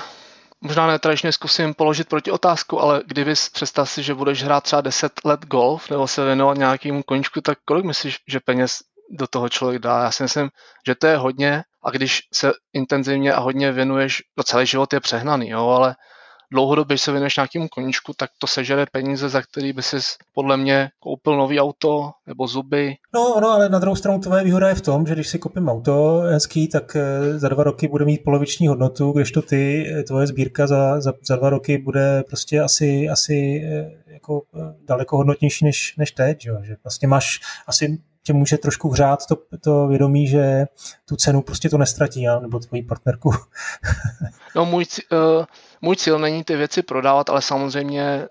[0.60, 5.12] možná netradičně zkusím položit proti otázku, ale kdyby představ si, že budeš hrát třeba 10
[5.24, 8.78] let golf nebo se věnovat nějakému koničku, tak kolik myslíš, že peněz
[9.10, 10.02] do toho člověk dá?
[10.02, 10.50] Já si myslím,
[10.86, 15.00] že to je hodně a když se intenzivně a hodně věnuješ, no celý život je
[15.00, 15.96] přehnaný, jo, ale
[16.50, 19.96] dlouhodobě se věnuješ nějakému koníčku, tak to sežere peníze, za který by si
[20.34, 22.96] podle mě koupil nový auto nebo zuby.
[23.14, 25.68] No, no, ale na druhou stranu tvoje výhoda je v tom, že když si koupím
[25.68, 30.26] auto hezký, tak eh, za dva roky bude mít poloviční hodnotu, kdežto ty, eh, tvoje
[30.26, 34.42] sbírka za, za, za dva roky bude prostě asi, asi eh, jako
[34.86, 39.36] daleko hodnotnější než, než teď, že, že vlastně máš asi tě může trošku hřát to,
[39.60, 40.66] to vědomí, že
[41.08, 43.30] tu cenu prostě to nestratí, nebo tvoji partnerku.
[44.54, 45.44] no můj, uh,
[45.80, 48.28] můj cíl není ty věci prodávat, ale samozřejmě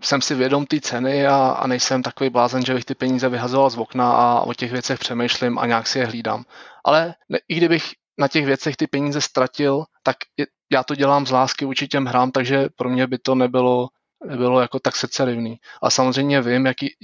[0.00, 3.70] jsem si vědom té ceny a, a nejsem takový blázen, že bych ty peníze vyhazoval
[3.70, 6.44] z okna a o těch věcech přemýšlím a nějak si je hlídám.
[6.84, 7.84] Ale ne, i kdybych
[8.18, 12.06] na těch věcech ty peníze ztratil, tak je, já to dělám z lásky vůči těm
[12.06, 13.88] hrám, takže pro mě by to nebylo,
[14.26, 15.56] nebylo jako tak rivný.
[15.82, 16.94] A samozřejmě vím, jaký,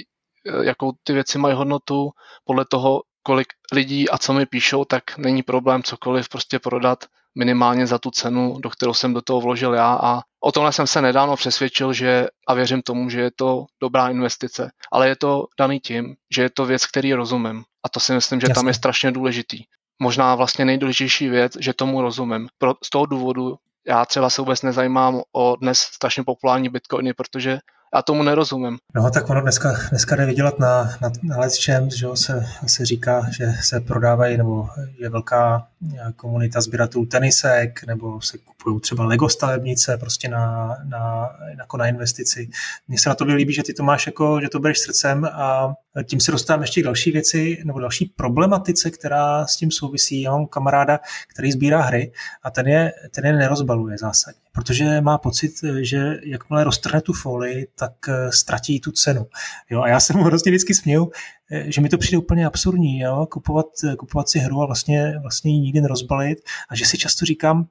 [0.63, 2.11] jakou ty věci mají hodnotu,
[2.45, 7.05] podle toho, kolik lidí a co mi píšou, tak není problém cokoliv prostě prodat
[7.39, 10.87] minimálně za tu cenu, do kterou jsem do toho vložil já a o tomhle jsem
[10.87, 15.47] se nedávno přesvědčil, že a věřím tomu, že je to dobrá investice, ale je to
[15.59, 18.55] daný tím, že je to věc, který rozumím a to si myslím, že Jasně.
[18.55, 19.63] tam je strašně důležitý.
[19.99, 22.49] Možná vlastně nejdůležitější věc, že tomu rozumím.
[22.59, 23.57] Pro, z toho důvodu
[23.89, 27.59] já třeba se vůbec nezajímám o dnes strašně populární bitcoiny, protože
[27.95, 28.79] Já tomu nerozumím.
[28.95, 33.27] No tak ono dneska, dneska jde vydělat na, na, na Champs, že se, se říká,
[33.31, 39.29] že se prodávají, nebo je velká eh, komunita sběratelů tenisek, nebo se kupují třeba Lego
[39.29, 42.51] stavebnice prostě na, na, jako na investici.
[42.89, 45.75] Mně se na to líbí, že ty to máš jako, že to bereš srdcem a
[46.03, 50.23] tím se dostávám ještě k další věci, nebo další problematice, která s tím souvisí.
[50.23, 55.19] Já mám kamaráda, který sbírá hry a ten je, ten je nerozbaluje zásadně protože má
[55.19, 59.27] pocit, že jakmile roztrhne tu folii, tak eh, ztratí tu cenu.
[59.71, 61.11] Jo, a já se mu hrozně vždycky směju,
[61.51, 63.27] eh, že mi to přijde úplně absurdní, jo?
[63.31, 67.25] Kupovat, eh, kupovat si hru a vlastně, vlastně ji nikdy nerozbalit a že si často
[67.25, 67.67] říkám,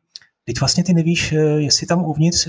[0.48, 2.48] Teď vlastně ty nevíš, jestli tam uvnitř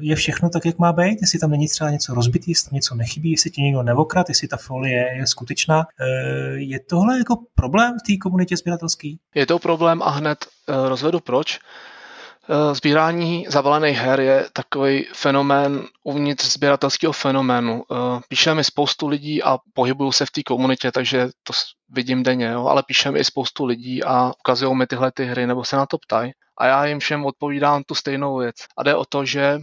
[0.00, 2.94] je všechno tak, jak má být, jestli tam není třeba něco rozbitý, jestli tam něco
[2.94, 5.86] nechybí, jestli ti někdo nevokrat, jestli ta folie je skutečná.
[6.54, 9.14] Je tohle jako problém v té komunitě sběratelské?
[9.34, 10.38] Je to problém a hned
[10.88, 11.58] rozvedu proč.
[12.48, 17.84] Eh, sbírání zabalených her je takový fenomén uvnitř sběratelského fenoménu.
[17.90, 21.52] Eh, píše mi spoustu lidí a pohybuju se v té komunitě, takže to
[21.88, 22.66] vidím denně, jo?
[22.66, 25.86] ale píše mi i spoustu lidí a ukazují mi tyhle ty hry nebo se na
[25.86, 26.32] to ptají.
[26.58, 28.56] A já jim všem odpovídám tu stejnou věc.
[28.76, 29.60] A jde o to, že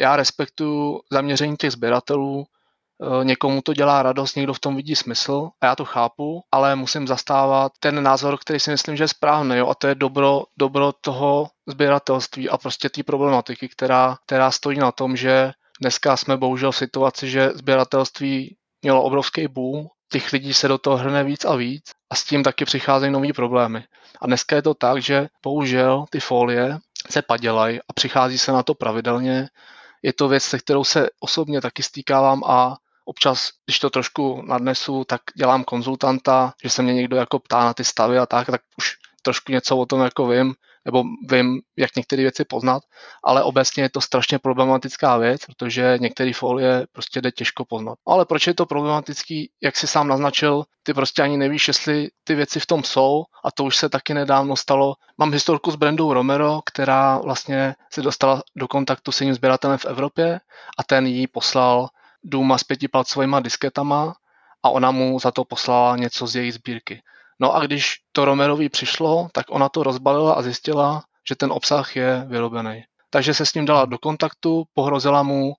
[0.00, 2.46] já respektuju zaměření těch sběratelů,
[3.22, 7.06] někomu to dělá radost, někdo v tom vidí smysl a já to chápu, ale musím
[7.06, 10.92] zastávat ten názor, který si myslím, že je správný, jo, a to je dobro, dobro
[11.00, 16.72] toho sběratelství a prostě té problematiky, která, která stojí na tom, že dneska jsme bohužel
[16.72, 21.56] v situaci, že sběratelství mělo obrovský boom, těch lidí se do toho hrne víc a
[21.56, 23.84] víc a s tím taky přicházejí nové problémy.
[24.20, 26.78] A dneska je to tak, že bohužel ty folie
[27.10, 29.48] se padělají a přichází se na to pravidelně.
[30.02, 35.04] Je to věc, se kterou se osobně taky stýkávám a občas, když to trošku nadnesu,
[35.04, 38.60] tak dělám konzultanta, že se mě někdo jako ptá na ty stavy a tak, tak
[38.78, 42.82] už trošku něco o tom jako vím, nebo vím, jak některé věci poznat,
[43.24, 47.98] ale obecně je to strašně problematická věc, protože některé folie prostě jde těžko poznat.
[48.06, 52.34] Ale proč je to problematický, jak si sám naznačil, ty prostě ani nevíš, jestli ty
[52.34, 54.94] věci v tom jsou a to už se taky nedávno stalo.
[55.18, 59.86] Mám historku s Brandou Romero, která vlastně se dostala do kontaktu s jiným sběratelem v
[59.86, 60.40] Evropě
[60.78, 61.88] a ten jí poslal
[62.24, 64.14] Duma s pětipalcovými disketama
[64.62, 67.02] a ona mu za to poslala něco z její sbírky.
[67.40, 71.96] No a když to Romerovi přišlo, tak ona to rozbalila a zjistila, že ten obsah
[71.96, 72.84] je vyrobený.
[73.10, 75.54] Takže se s ním dala do kontaktu, pohrozila mu e,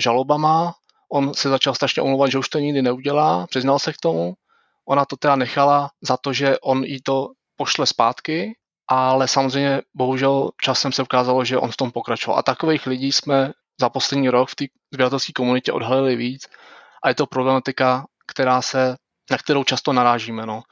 [0.00, 0.74] žalobama,
[1.12, 4.34] on se začal strašně omlouvat, že už to nikdy neudělá, přiznal se k tomu,
[4.88, 8.56] ona to teda nechala za to, že on jí to pošle zpátky,
[8.88, 12.38] ale samozřejmě bohužel časem se ukázalo, že on v tom pokračoval.
[12.38, 16.46] A takových lidí jsme za poslední rok v té sběratelské komunitě odhalili víc
[17.04, 18.96] a je to problematika, která se,
[19.30, 20.46] na kterou často narážíme.
[20.46, 20.62] No.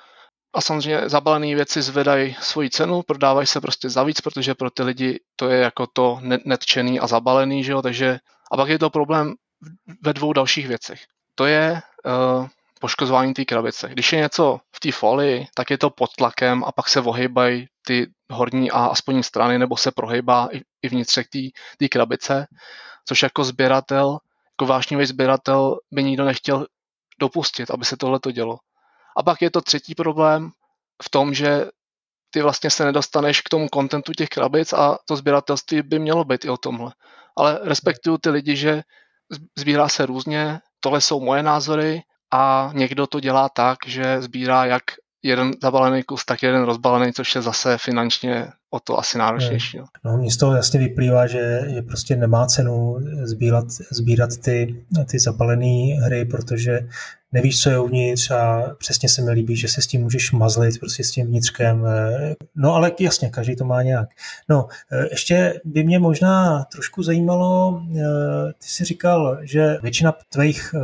[0.54, 4.82] A samozřejmě zabalené věci zvedají svoji cenu, prodávají se prostě za víc, protože pro ty
[4.82, 7.82] lidi to je jako to netčený a zabalený, že jo?
[7.82, 8.18] takže
[8.52, 9.34] a pak je to problém
[10.02, 11.00] ve dvou dalších věcech.
[11.34, 12.46] To je uh,
[12.80, 13.88] poškozování té krabice.
[13.88, 17.66] Když je něco v té folii, tak je to pod tlakem a pak se ohýbají
[17.86, 21.26] ty horní a spodní strany, nebo se prohýbá i, i vnitřek
[21.78, 22.46] té krabice
[23.08, 24.18] což jako sběratel,
[24.54, 26.66] jako vášnivý sběratel by nikdo nechtěl
[27.20, 28.58] dopustit, aby se tohle to dělo.
[29.16, 30.50] A pak je to třetí problém
[31.02, 31.66] v tom, že
[32.30, 36.44] ty vlastně se nedostaneš k tomu kontentu těch krabic a to sběratelství by mělo být
[36.44, 36.92] i o tomhle.
[37.36, 38.82] Ale respektuju ty lidi, že
[39.58, 44.82] sbírá se různě, tohle jsou moje názory a někdo to dělá tak, že sbírá jak
[45.22, 49.78] jeden zabalený kus, tak jeden rozbalený, což je zase finančně o to asi náročnější.
[49.78, 54.84] No, no mně z toho jasně vyplývá, že, že prostě nemá cenu sbírat, sbírat ty,
[55.10, 56.88] ty zabalené hry, protože
[57.32, 60.80] nevíš, co je uvnitř a přesně se mi líbí, že se s tím můžeš mazlit
[60.80, 61.86] prostě s tím vnitřkem.
[62.56, 64.08] No ale jasně, každý to má nějak.
[64.48, 64.68] No,
[65.10, 67.82] ještě by mě možná trošku zajímalo,
[68.58, 70.74] ty jsi říkal, že většina tvých,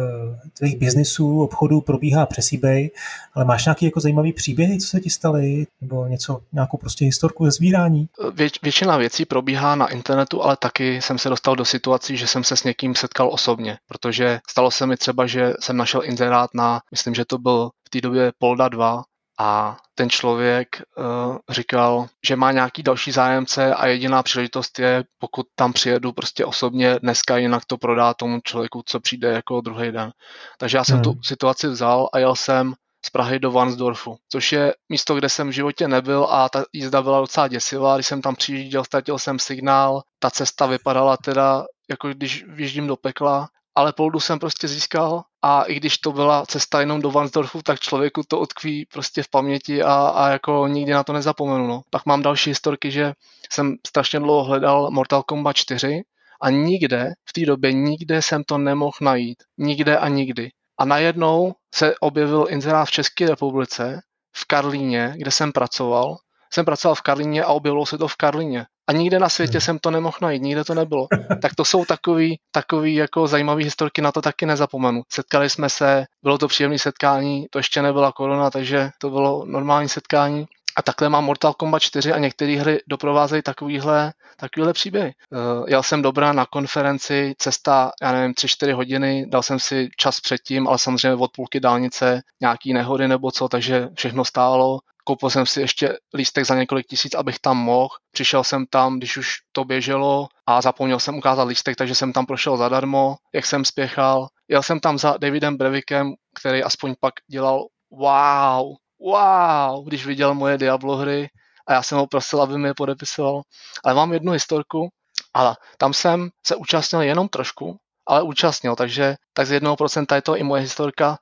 [0.59, 2.91] tvých biznisů, obchodů probíhá přes eBay,
[3.35, 7.45] ale máš nějaký jako zajímavý příběhy, co se ti staly, nebo něco, nějakou prostě historku
[7.45, 8.09] ze sbírání?
[8.35, 12.45] Vě, většina věcí probíhá na internetu, ale taky jsem se dostal do situací, že jsem
[12.45, 16.55] se s někým setkal osobně, protože stalo se mi třeba, že jsem našel inzerát tenkrát
[16.55, 19.03] na, myslím, že to byl v té době Polda 2
[19.40, 25.46] a ten člověk uh, říkal, že má nějaký další zájemce a jediná příležitost je, pokud
[25.55, 30.12] tam přijedu prostě osobně dneska, jinak to prodá tomu člověku, co přijde jako druhý den.
[30.59, 31.05] Takže já jsem hmm.
[31.05, 32.74] tu situaci vzal a jel jsem
[33.07, 37.03] z Prahy do Vansdorfu, což je místo, kde jsem v životě nebyl a ta jízda
[37.03, 37.94] byla docela děsivá.
[37.94, 42.96] Když jsem tam přijížděl, ztratil jsem signál, ta cesta vypadala teda, jako když vjíždím do
[42.96, 43.48] pekla
[43.79, 47.81] ale Poldu jsem prostě získal a i když to byla cesta jenom do Vansdorfu, tak
[47.81, 51.67] člověku to utkví prostě v paměti a, a jako nikdy na to nezapomenu.
[51.67, 51.83] No.
[51.90, 53.13] Pak mám další historky, že
[53.52, 56.02] jsem strašně dlouho hledal Mortal Kombat 4
[56.42, 59.42] A nikde, v té době nikde jsem to nemohl najít.
[59.58, 60.50] Nikde a nikdy.
[60.79, 64.00] A najednou se objevil inzerát v České republice,
[64.37, 66.17] v Karlíně, kde jsem pracoval.
[66.53, 68.67] Jsem pracoval v Karlíně a objevilo se to v Karlíně.
[68.88, 69.61] A nikde na světě hmm.
[69.61, 71.07] jsem to nemohl najít, nikde to nebylo.
[71.42, 75.03] tak to jsou takový, takový jako zajímavý historky, na to taky nezapomenu.
[75.13, 79.88] Setkali jsme se, bylo to příjemné setkání, to ještě nebyla korona, takže to bylo normální
[79.88, 80.46] setkání.
[80.77, 85.13] A takhle mám Mortal Kombat 4 a některé hry doprovázejí takovýhle, takovýhle příběhy.
[85.31, 90.21] Uh, jel jsem dobrá na konferenci, cesta, já nevím, 3-4 hodiny, dal jsem si čas
[90.21, 94.79] předtím, ale samozřejmě od půlky dálnice nějaký nehody nebo co, takže všechno stálo.
[95.09, 97.88] Koupil jsem si ještě lístek za několik tisíc, abych tam mohl.
[98.13, 102.27] Přišel jsem tam, když už to běželo a zapomněl jsem ukázat lístek, takže jsem tam
[102.27, 104.29] prošel zadarmo, jak jsem spěchal.
[104.48, 110.59] Jel jsem tam za Davidem Brevikem, který aspoň pak dělal wow, wow, když viděl moje
[110.59, 111.29] Diablo hry
[111.69, 113.42] a já jsem ho prosil, aby mi je podepisoval.
[113.85, 114.88] Ale mám jednu historku,
[115.35, 120.23] ale tam jsem se účastnil jenom trošku, ale účastnil, takže tak z jednoho procenta je
[120.23, 121.19] to i moje historka.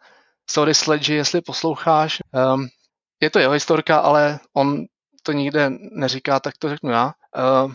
[0.50, 2.18] Sorry Sledgy, jestli posloucháš.
[2.54, 2.68] Um,
[3.20, 4.84] je to jeho historka, ale on
[5.22, 7.12] to nikde neříká, tak to řeknu já.
[7.64, 7.72] Uh,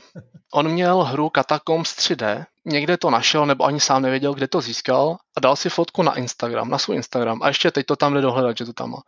[0.54, 5.18] on měl hru Catacombs 3D, někde to našel, nebo ani sám nevěděl, kde to získal
[5.38, 8.22] a dal si fotku na Instagram, na svůj Instagram a ještě teď to tam jde
[8.22, 9.02] dohledat, že to tam má.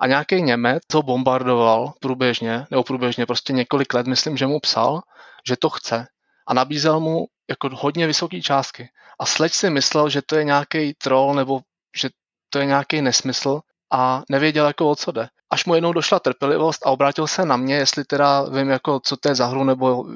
[0.00, 5.00] A nějaký Němec to bombardoval průběžně, nebo průběžně, prostě několik let, myslím, že mu psal,
[5.48, 6.06] že to chce
[6.46, 8.88] a nabízel mu jako hodně vysoké částky.
[9.20, 11.60] A sleč si myslel, že to je nějaký troll nebo
[11.96, 12.08] že
[12.50, 13.60] to je nějaký nesmysl
[13.92, 15.28] a nevěděl, jako o co jde.
[15.50, 19.16] Až mu jednou došla trpělivost a obrátil se na mě, jestli teda vím, jako, co
[19.16, 20.06] to je za hru, nebo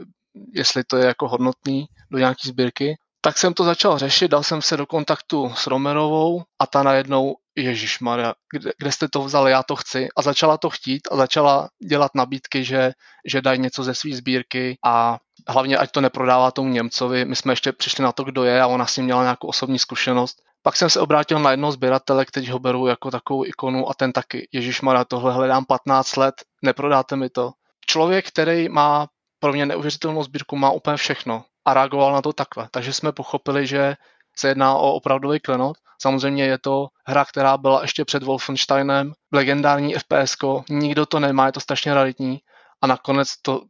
[0.53, 4.63] jestli to je jako hodnotný do nějaký sbírky, tak jsem to začal řešit, dal jsem
[4.63, 9.51] se do kontaktu s Romerovou a ta najednou, Ježíš Maria, kde, kde jste to vzali,
[9.51, 10.09] já to chci.
[10.17, 12.93] A začala to chtít a začala dělat nabídky, že,
[13.27, 17.25] že dají něco ze své sbírky a hlavně ať to neprodává tomu Němcovi.
[17.25, 19.79] My jsme ještě přišli na to, kdo je a ona s ním měla nějakou osobní
[19.79, 20.43] zkušenost.
[20.63, 24.13] Pak jsem se obrátil na jednoho sběratele, který ho beru jako takovou ikonu a ten
[24.13, 27.53] taky, Ježíš Maria, tohle hledám 15 let, neprodáte mi to.
[27.87, 32.69] Člověk, který má pro mě neuvěřitelnou sbírku, má úplně všechno a reagoval na to takhle.
[32.71, 33.97] Takže jsme pochopili, že
[34.37, 35.77] se jedná o opravdový klenot.
[36.05, 40.37] Samozřejmě je to hra, která byla ještě před Wolfensteinem, legendární FPS,
[40.69, 42.41] nikdo to nemá, je to strašně raritní
[42.83, 43.63] a nakonec to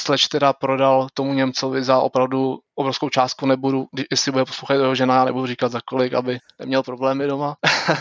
[0.00, 5.24] Sleč teda prodal tomu Němcovi za opravdu obrovskou částku, nebudu, jestli bude poslouchat jeho žena,
[5.24, 7.56] nebudu říkat za kolik, aby neměl problémy doma.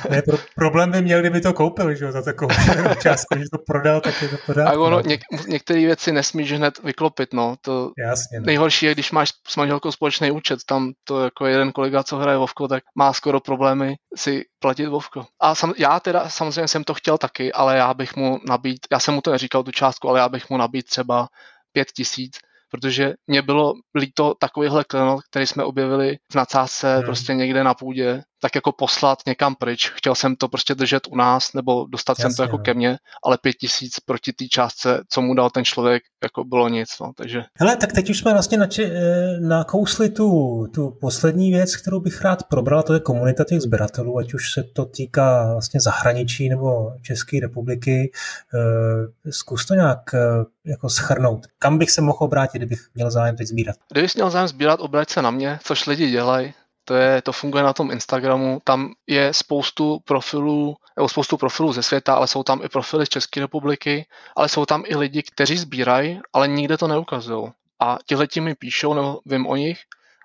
[0.10, 2.52] ne, pro, problém by měl, kdyby to koupil, že za takovou
[3.02, 4.68] částku, že to prodal, tak je to pořád.
[4.68, 7.56] A ono, něk, některé věci nesmíš hned vyklopit, no.
[7.62, 8.46] To Jasně, no.
[8.46, 12.38] Nejhorší je, když máš s manželkou společný účet, tam to jako jeden kolega, co hraje
[12.38, 15.26] Vovko, tak má skoro problémy si platit Vovko.
[15.42, 19.00] A sam, já teda samozřejmě jsem to chtěl taky, ale já bych mu nabít, já
[19.00, 21.28] jsem mu to neříkal tu částku, ale já bych mu nabít třeba
[21.72, 22.38] pět tisíc,
[22.72, 27.06] protože mě bylo líto takovýhle klenot, který jsme objevili v nadsázce hmm.
[27.06, 29.90] prostě někde na půdě, tak jako poslat někam pryč.
[29.90, 32.64] Chtěl jsem to prostě držet u nás, nebo dostat Jasně, jsem to jako no.
[32.64, 36.70] ke mně, ale pět tisíc proti té částce, co mu dal ten člověk, jako bylo
[36.70, 36.90] nic.
[37.02, 37.44] No, takže...
[37.60, 42.22] Hele, tak teď už jsme vlastně nači, eh, nakousli tu, tu poslední věc, kterou bych
[42.22, 46.92] rád probral, to je komunita těch sběratelů, ať už se to týká vlastně zahraničí nebo
[47.02, 48.12] České republiky.
[48.54, 50.20] Eh, zkus to nějak eh,
[50.66, 51.48] jako schrnout.
[51.60, 53.76] Kam bych se mohl obrátit, kdybych měl zájem teď sbírat?
[53.92, 56.54] Kdybych měl zájem sbírat, obrať se na mě, což lidi dělají
[56.90, 61.84] to, je, to funguje na tom Instagramu, tam je spoustu profilů, nebo spoustu profilů ze
[61.84, 65.58] světa, ale jsou tam i profily z České republiky, ale jsou tam i lidi, kteří
[65.58, 67.52] sbírají, ale nikde to neukazují.
[67.80, 69.80] A tihle mi píšou, nebo vím o nich,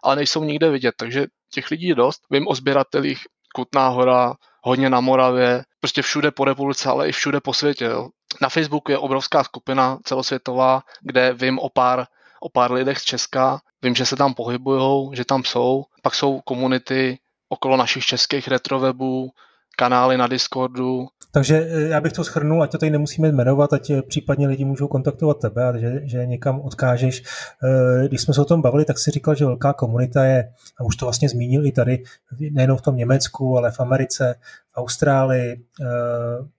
[0.05, 2.21] ale nejsou nikde vidět, takže těch lidí je dost.
[2.31, 3.21] Vím o sběratelích
[3.55, 7.85] Kutná hora, hodně na Moravě, prostě všude po republice, ale i všude po světě.
[7.85, 8.09] Jo.
[8.41, 12.07] Na Facebooku je obrovská skupina celosvětová, kde vím o pár,
[12.41, 15.85] o pár lidech z Česka, Vím, že se tam pohybují, že tam jsou.
[16.05, 19.31] Pak jsou komunity okolo našich českých retrovebů,
[19.77, 21.07] kanály na Discordu.
[21.35, 24.65] Takže eh, já bych to schrnul, ať to tady nemusíme jmenovat, ať eh, případně lidi
[24.65, 27.23] můžou kontaktovat tebe a že, že někam odkážeš.
[27.23, 30.85] Eh, když jsme se o tom bavili, tak si říkal, že velká komunita je, a
[30.85, 32.03] už to vlastně zmínil i tady,
[32.51, 34.35] nejenom v tom Německu, ale v Americe,
[34.73, 35.65] v Austrálii,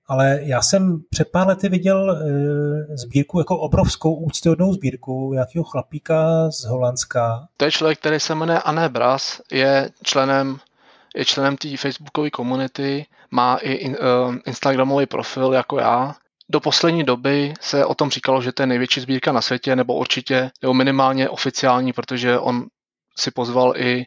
[0.08, 2.18] ale já jsem před pár lety viděl
[2.94, 7.48] sbírku, jako obrovskou úctyhodnou sbírku nějakého chlapíka z Holandska.
[7.58, 10.58] To je člověk, který se jmenuje Anne Bras, je členem
[11.16, 13.98] je členem té facebookové komunity, má i in,
[14.28, 16.16] uh, instagramový profil jako já.
[16.50, 19.96] Do poslední doby se o tom říkalo, že to je největší sbírka na světě, nebo
[19.96, 22.66] určitě, nebo minimálně oficiální, protože on
[23.18, 24.06] si pozval i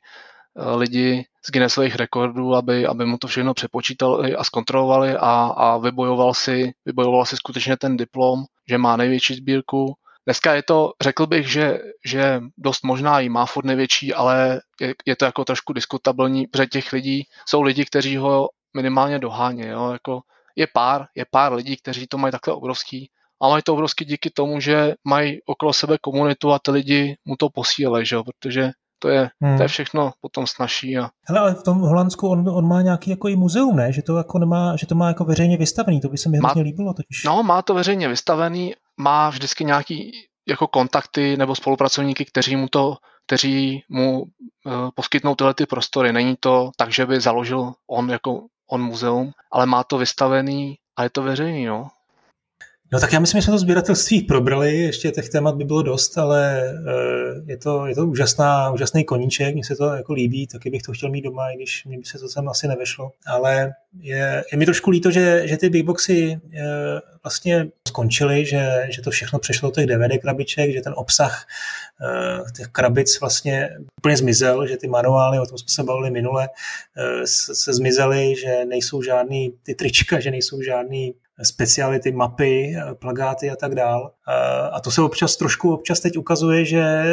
[0.55, 5.79] uh, lidi z Guinnessových rekordů, aby, aby mu to všechno přepočítali a zkontrolovali a, a
[5.79, 9.95] vybojoval, si, vybojoval si skutečně ten diplom, že má největší sbírku.
[10.29, 14.95] Dneska je to, řekl bych, že, že dost možná jí má furt největší, ale je,
[15.07, 19.69] je to jako trošku diskutabilní, protože těch lidí jsou lidi, kteří ho minimálně doháně.
[19.69, 19.91] Jo?
[19.93, 20.21] Jako
[20.57, 23.11] je pár, je pár lidí, kteří to mají takhle obrovský
[23.43, 27.37] a mají to obrovský díky tomu, že mají okolo sebe komunitu a ty lidi mu
[27.37, 28.23] to posílají, že jo?
[28.25, 29.57] protože to je, hmm.
[29.57, 30.99] to je všechno potom snaží.
[30.99, 31.09] A...
[31.29, 33.93] Hele, ale v tom Holandsku on, on má nějaký jako i muzeum, ne?
[33.93, 36.49] Že to, jako nemá, že to má jako veřejně vystavený, to by se mi má,
[36.49, 37.25] hrozně líbilo totiž.
[37.25, 40.13] No, má to veřejně vystavený, má vždycky nějaký
[40.49, 42.97] jako kontakty nebo spolupracovníky, kteří mu to
[43.29, 44.29] kteří mu uh,
[44.95, 46.13] poskytnou tyhle ty prostory.
[46.13, 51.03] Není to tak, že by založil on jako on muzeum, ale má to vystavený a
[51.03, 51.89] je to veřejný, no.
[52.93, 56.19] No tak já myslím, že jsme to sběratelství probrali, ještě těch témat by bylo dost,
[56.19, 60.71] ale eh, je to, je to úžasná, úžasný koníček, mně se to jako líbí, taky
[60.71, 63.13] bych to chtěl mít doma, i když mi by se to sem asi nevešlo.
[63.27, 66.61] Ale je, je mi trošku líto, že, že ty big boxy eh,
[67.23, 71.47] vlastně skončily, že, že to všechno přešlo do těch DVD krabiček, že ten obsah
[72.03, 76.49] eh, těch krabic vlastně úplně zmizel, že ty manuály, o tom jsme se bavili minule,
[77.25, 83.75] se zmizely, že nejsou žádný ty trička, že nejsou žádný speciality, mapy, plagáty a tak
[83.75, 84.13] dál.
[84.73, 87.05] A to se občas trošku občas teď ukazuje, že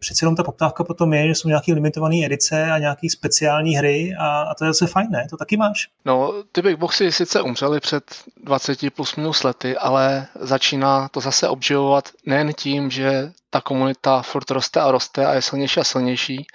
[0.00, 4.14] přece jenom ta poptávka potom je, že jsou nějaké limitované edice a nějaké speciální hry
[4.18, 5.26] a, a to je zase fajn, ne?
[5.30, 5.88] To taky máš?
[6.04, 8.04] No, ty big boxy sice umřely před
[8.44, 14.50] 20 plus minus lety, ale začíná to zase obživovat nejen tím, že ta komunita furt
[14.50, 16.46] roste a roste a je silnější a silnější,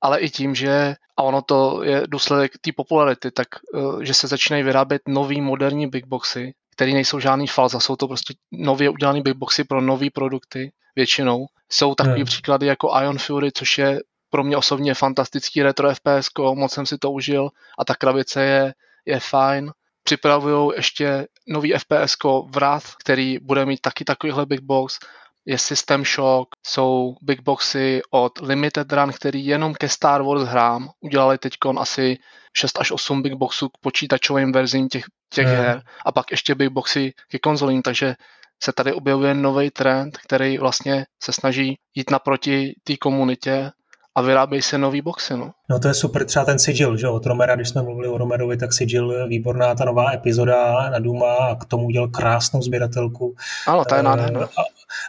[0.00, 4.28] ale i tím, že, a ono to je důsledek té popularity, tak eh, že se
[4.28, 9.22] začínají vyrábět nový moderní big boxy, které nejsou žádný falza, jsou to prostě nově udělané
[9.22, 11.46] big boxy pro nové produkty většinou.
[11.68, 12.24] Jsou takové hmm.
[12.24, 16.98] příklady jako Ion Fury, což je pro mě osobně fantastický retro FPS, moc jsem si
[16.98, 17.48] to užil
[17.78, 18.74] a ta krabice je,
[19.06, 19.72] je fajn.
[20.02, 22.16] Připravují ještě nový FPS
[22.50, 24.98] Wrath, který bude mít taky takovýhle big box
[25.46, 30.90] je System Shock, jsou big boxy od Limited Run, který jenom ke Star Wars hrám
[31.00, 32.18] udělali teď asi
[32.56, 35.56] 6 až 8 big boxů k počítačovým verzím těch, těch hmm.
[35.56, 38.14] her a pak ještě big boxy ke konzolím, takže
[38.62, 43.70] se tady objevuje nový trend, který vlastně se snaží jít naproti té komunitě
[44.14, 45.36] a vyrábějí se nový boxy.
[45.36, 45.50] No.
[45.70, 48.56] no to je super, třeba ten Sigil, že od Romera, když jsme mluvili o Romerovi,
[48.56, 53.34] tak Sigil, výborná ta nová epizoda na Duma a k tomu udělal krásnou sběratelku.
[53.66, 54.40] Ano, to je nádherná.
[54.40, 54.62] A,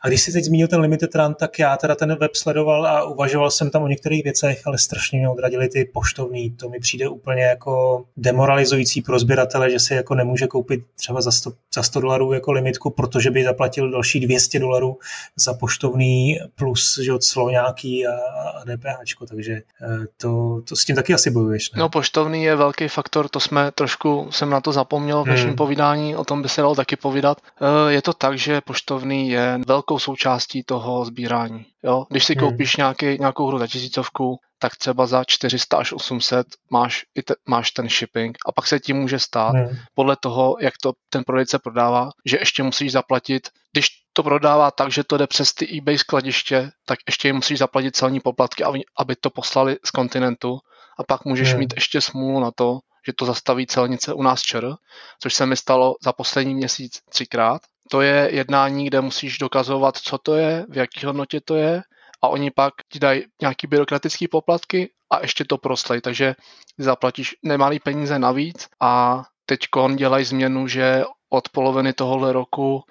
[0.04, 3.04] a když si teď zmínil ten Limited Run, tak já teda ten web sledoval a
[3.04, 6.50] uvažoval jsem tam o některých věcech, ale strašně mě odradili ty poštovní.
[6.52, 11.32] To mi přijde úplně jako demoralizující pro sběratele, že si jako nemůže koupit třeba za
[11.32, 14.98] 100, za 100 dolarů jako limitku, protože by zaplatil další 200 dolarů
[15.36, 18.91] za poštovní plus že clo nějaký a, a DPH,
[19.30, 21.72] takže eh, to, to s tím taky asi bojuješ.
[21.72, 21.80] Ne?
[21.80, 25.56] No poštovný je velký faktor, to jsme trošku, jsem na to zapomněl v našem hmm.
[25.56, 27.38] povídání, o tom by se dalo taky povídat.
[27.42, 31.66] Eh, je to tak, že poštovný je velkou součástí toho sbírání.
[31.84, 32.06] Jo?
[32.10, 32.40] Když si hmm.
[32.40, 37.34] koupíš nějaký, nějakou hru za tisícovku, tak třeba za 400 až 800 máš, i te,
[37.50, 39.78] máš ten shipping a pak se ti může stát hmm.
[39.94, 44.92] podle toho, jak to ten prodejce prodává, že ještě musíš zaplatit, když to prodává tak,
[44.92, 48.64] že to jde přes ty eBay skladiště, tak ještě jim musíš zaplatit celní poplatky,
[48.98, 50.60] aby, to poslali z kontinentu.
[51.00, 51.60] A pak můžeš hmm.
[51.60, 54.76] mít ještě smůlu na to, že to zastaví celnice u nás čer,
[55.20, 57.62] což se mi stalo za poslední měsíc třikrát.
[57.90, 61.82] To je jednání, kde musíš dokazovat, co to je, v jaký hodnotě to je
[62.22, 66.36] a oni pak ti dají nějaký byrokratický poplatky a ještě to proslej, takže
[66.78, 69.60] zaplatíš nemalý peníze navíc a teď
[69.96, 72.84] dělají změnu, že od poloviny tohohle roku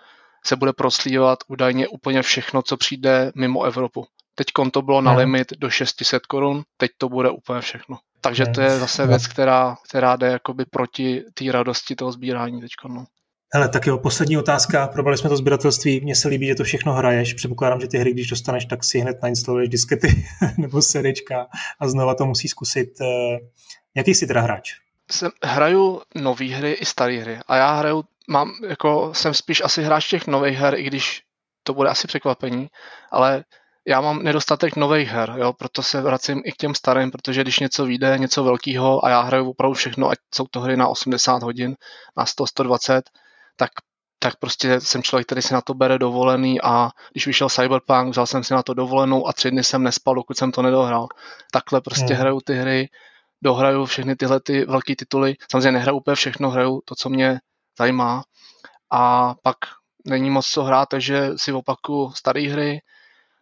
[0.45, 4.07] se bude proslívat údajně úplně všechno, co přijde mimo Evropu.
[4.34, 7.99] Teď to bylo na limit do 600 korun, teď to bude úplně všechno.
[8.20, 12.70] Takže to je zase věc, která, která jde jakoby proti té radosti toho sbírání teď.
[12.88, 13.05] No.
[13.55, 14.86] Hele, tak jo, poslední otázka.
[14.88, 16.01] Probrali jsme to sběratelství.
[16.01, 17.34] Mně se líbí, že to všechno hraješ.
[17.34, 20.24] Předpokládám, že ty hry, když dostaneš, tak si hned nainstaluješ diskety
[20.59, 21.47] nebo sedečka
[21.80, 23.01] a znova to musí zkusit.
[23.01, 23.38] Eh,
[23.95, 24.72] jaký jsi teda hráč?
[25.11, 27.38] Jsem, hraju nové hry i staré hry.
[27.47, 31.22] A já hraju, mám, jako, jsem spíš asi hráč těch nových her, i když
[31.62, 32.68] to bude asi překvapení,
[33.12, 33.45] ale
[33.87, 37.59] já mám nedostatek nových her, jo, proto se vracím i k těm starým, protože když
[37.59, 41.43] něco vyjde, něco velkého a já hraju opravdu všechno, ať jsou to hry na 80
[41.43, 41.76] hodin,
[42.16, 43.11] na 100, 120,
[43.57, 43.70] tak
[44.22, 48.26] tak prostě jsem člověk, který si na to bere dovolený a když vyšel Cyberpunk, vzal
[48.26, 51.09] jsem si na to dovolenou a tři dny jsem nespal, dokud jsem to nedohrál.
[51.53, 52.20] Takhle prostě hmm.
[52.20, 52.89] hraju ty hry,
[53.43, 55.35] dohraju všechny tyhle ty velké tituly.
[55.51, 57.41] Samozřejmě nehraju úplně všechno, hraju to, co mě
[57.81, 58.22] zajímá.
[58.91, 59.57] A pak
[60.05, 62.81] není moc co hrát, takže si opaku staré hry.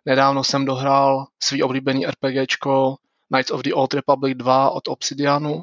[0.06, 2.96] Nedávno jsem dohrál svý oblíbený RPGčko
[3.28, 5.62] Knights of the Old Republic 2 od Obsidianu.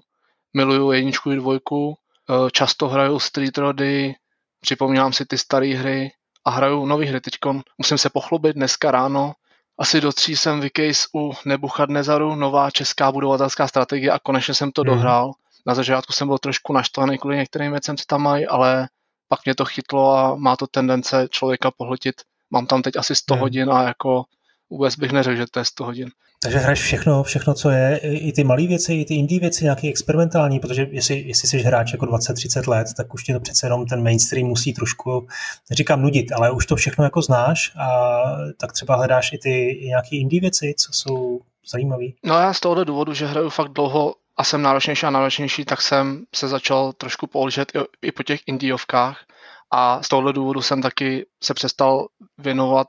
[0.53, 1.95] Miluju jedničku i dvojku.
[1.95, 4.15] Eh, často hraju Street Rody,
[4.61, 6.11] připomínám si ty staré hry
[6.45, 7.21] a hraju nový hry.
[7.21, 7.33] Teď
[7.77, 9.33] musím se pochlubit dneska ráno.
[9.79, 14.81] Asi do tří jsem vykejs u Nebuchadnezaru, nová česká budovatelská strategie a konečně jsem to
[14.81, 14.89] hmm.
[14.89, 15.31] dohrál.
[15.65, 18.87] Na začátku jsem byl trošku naštvaný kvůli některým věcem, co tam mají, ale
[19.27, 22.15] pak mě to chytlo a má to tendence člověka pohltit.
[22.51, 23.41] Mám tam teď asi 100 hmm.
[23.41, 24.23] hodin a jako
[24.69, 26.09] vůbec bych neřekl, že to je 100 hodin.
[26.41, 29.87] Takže hraješ všechno, všechno, co je, i ty malé věci, i ty indie věci, nějaké
[29.87, 33.85] experimentální, protože jestli, jestli jsi hráč jako 20-30 let, tak už tě to přece jenom
[33.85, 35.27] ten mainstream musí trošku,
[35.69, 38.21] neříkám nudit, ale už to všechno jako znáš a
[38.57, 41.39] tak třeba hledáš i ty i nějaké indie věci, co jsou
[41.71, 42.05] zajímavé.
[42.25, 45.81] No já z tohohle důvodu, že hraju fakt dlouho a jsem náročnější a náročnější, tak
[45.81, 49.25] jsem se začal trošku použít i, i po těch indiovkách
[49.71, 52.07] a z tohohle důvodu jsem taky se přestal
[52.37, 52.87] věnovat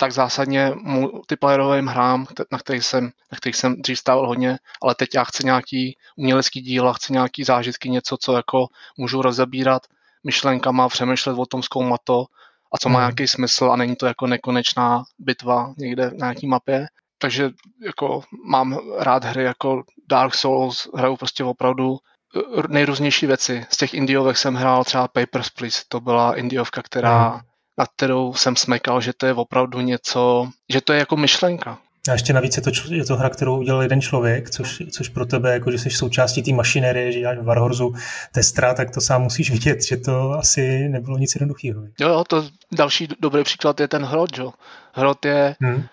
[0.00, 5.08] tak zásadně multiplayerovým hrám, na kterých jsem, na kterých jsem dřív stával hodně, ale teď
[5.14, 8.66] já chci nějaký umělecký díl a chci nějaký zážitky, něco, co jako
[8.96, 9.82] můžu rozebírat
[10.24, 12.24] myšlenkama, přemýšlet o tom, zkoumat to
[12.72, 13.02] a co má hmm.
[13.02, 16.86] nějaký smysl a není to jako nekonečná bitva někde na nějaký mapě.
[17.18, 17.50] Takže
[17.84, 21.96] jako mám rád hry jako Dark Souls, hraju prostě opravdu
[22.36, 23.66] eh, nejrůznější věci.
[23.70, 27.40] Z těch indiovek jsem hrál třeba Papers, Please, to byla indiovka, která hmm
[27.78, 31.78] na kterou jsem smekal, že to je opravdu něco, že to je jako myšlenka.
[32.08, 35.26] A ještě navíc je to, je to hra, kterou udělal jeden člověk, což, což pro
[35.26, 37.94] tebe, jako že jsi součástí té mašinerie, že děláš v Warhorzu
[38.32, 41.82] testra, tak to sám musíš vidět, že to asi nebylo nic jednoduchého.
[42.00, 44.52] Jo, jo, to další dobrý příklad je ten Hrot, jo.
[44.92, 45.84] Hrot je, hmm.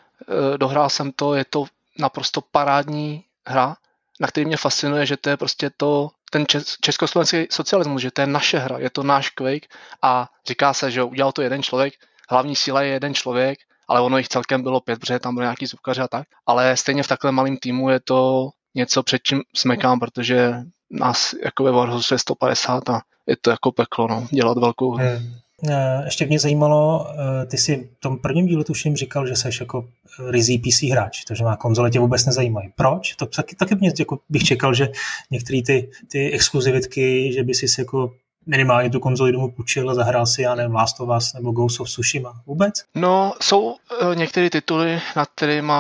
[0.58, 1.66] Dohrál jsem to, je to
[2.00, 3.76] naprosto parádní hra,
[4.20, 6.46] na který mě fascinuje, že to je prostě to, ten
[6.82, 9.68] československý socialismus, že to je naše hra, je to náš Quake
[10.02, 11.94] a říká se, že udělal to jeden člověk,
[12.30, 15.66] hlavní síla je jeden člověk, ale ono jich celkem bylo pět, protože tam byly nějaký
[15.66, 16.28] zvukaři a tak.
[16.46, 20.54] Ale stejně v takhle malém týmu je to něco, před čím smekám, protože
[20.92, 25.06] nás jako ve Warhorse je 150 a je to jako peklo, no, dělat velkou hru.
[25.06, 25.36] Hmm.
[25.70, 29.50] Eh, ještě mě zajímalo, eh, ty si v tom prvním dílu tuším říkal, že jsi
[29.60, 29.88] jako
[30.28, 32.70] rizí PC hráč, takže má konzole tě vůbec nezajímají.
[32.76, 33.16] Proč?
[33.16, 34.90] To taky, taky mě, jako bych čekal, že
[35.32, 38.14] některé ty, ty exkluzivitky, že by si jako
[38.46, 41.80] minimálně tu konzoli domů půjčil a zahrál si, já nevím, Last of Us nebo Ghost
[41.80, 42.42] of Tsushima.
[42.46, 42.84] Vůbec?
[42.96, 43.76] No, jsou uh,
[44.16, 45.74] některé tituly, nad kterými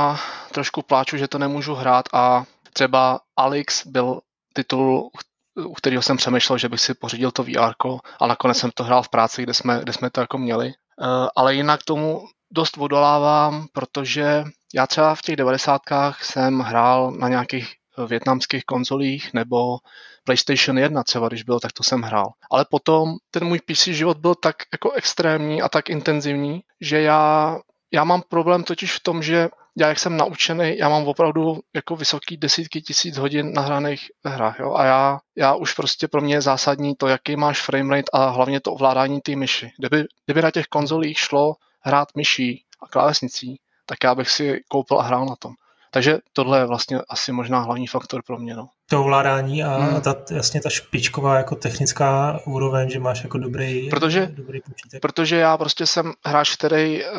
[0.51, 4.19] trošku pláču, že to nemůžu hrát a třeba Alex byl
[4.53, 5.09] titul,
[5.57, 7.73] u kterého jsem přemýšlel, že bych si pořídil to VR,
[8.19, 10.67] a nakonec jsem to hrál v práci, kde jsme, kde jsme to jako měli.
[10.67, 14.43] Uh, ale jinak tomu dost odolávám, protože
[14.73, 17.73] já třeba v těch devadesátkách jsem hrál na nějakých
[18.07, 19.77] větnamských konzolích nebo
[20.23, 22.31] PlayStation 1 třeba, když bylo, tak to jsem hrál.
[22.51, 27.57] Ale potom ten můj PC život byl tak jako extrémní a tak intenzivní, že já,
[27.93, 31.95] já mám problém totiž v tom, že já jak jsem naučený, já mám opravdu jako
[31.95, 34.73] vysoký desítky tisíc hodin nahraných hrách, jo?
[34.73, 38.59] a já, já už prostě pro mě je zásadní to, jaký máš framerate a hlavně
[38.59, 39.71] to ovládání té myši.
[39.77, 44.99] Kdyby, kdyby na těch konzolích šlo hrát myší a klávesnicí, tak já bych si koupil
[44.99, 45.51] a hrál na tom.
[45.91, 48.55] Takže tohle je vlastně asi možná hlavní faktor pro mě.
[48.55, 48.67] No.
[48.89, 50.01] To ovládání a hmm.
[50.01, 55.01] ta, jasně ta špičková jako technická úroveň, že máš jako dobrý, protože, dobrý počítek.
[55.01, 57.09] Protože já prostě jsem hráč, který uh,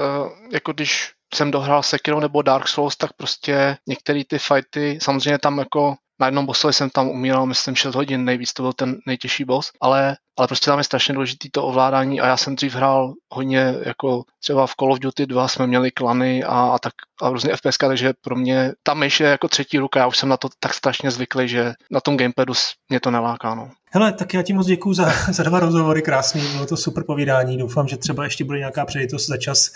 [0.52, 5.58] jako když jsem dohrál Sekiro nebo Dark Souls, tak prostě některé ty fighty, samozřejmě tam
[5.58, 9.44] jako na jednom bossovi jsem tam umíral, myslím, 6 hodin nejvíc, to byl ten nejtěžší
[9.44, 13.12] boss, ale, ale prostě tam je strašně důležité to ovládání a já jsem dřív hrál
[13.32, 17.30] hodně, jako třeba v Call of Duty 2 jsme měli klany a, a tak a
[17.30, 20.36] různě FPS, takže pro mě ta myš je jako třetí ruka, já už jsem na
[20.36, 22.54] to tak strašně zvyklý, že na tom gamepadu
[22.88, 23.54] mě to neláká.
[23.54, 23.70] No.
[23.96, 27.58] Hele, tak já ti moc děkuju za, za dva rozhovory, krásný, bylo to super povídání.
[27.58, 29.72] Doufám, že třeba ještě bude nějaká přejitost za čas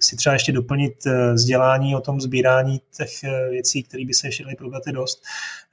[0.00, 4.26] si třeba ještě doplnit eh, vzdělání o tom sbírání těch eh, věcí, které by se
[4.26, 5.22] ještě daly probrat dost.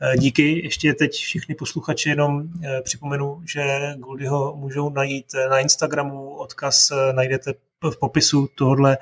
[0.01, 0.63] Eh, díky.
[0.63, 2.43] Ještě teď všichni posluchači jenom
[2.83, 7.53] připomenu, že Goldyho můžou najít na Instagramu, odkaz najdete
[7.89, 8.97] v popisu tohohle,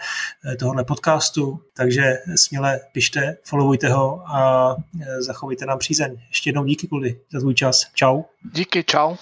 [0.59, 4.75] tohohle podcastu, takže směle pište, followujte ho a
[5.19, 6.21] zachovejte nám přízeň.
[6.29, 7.85] Ještě jednou díky, Kuldy, za tvůj čas.
[7.93, 8.21] Čau.
[8.53, 9.15] Díky, čau.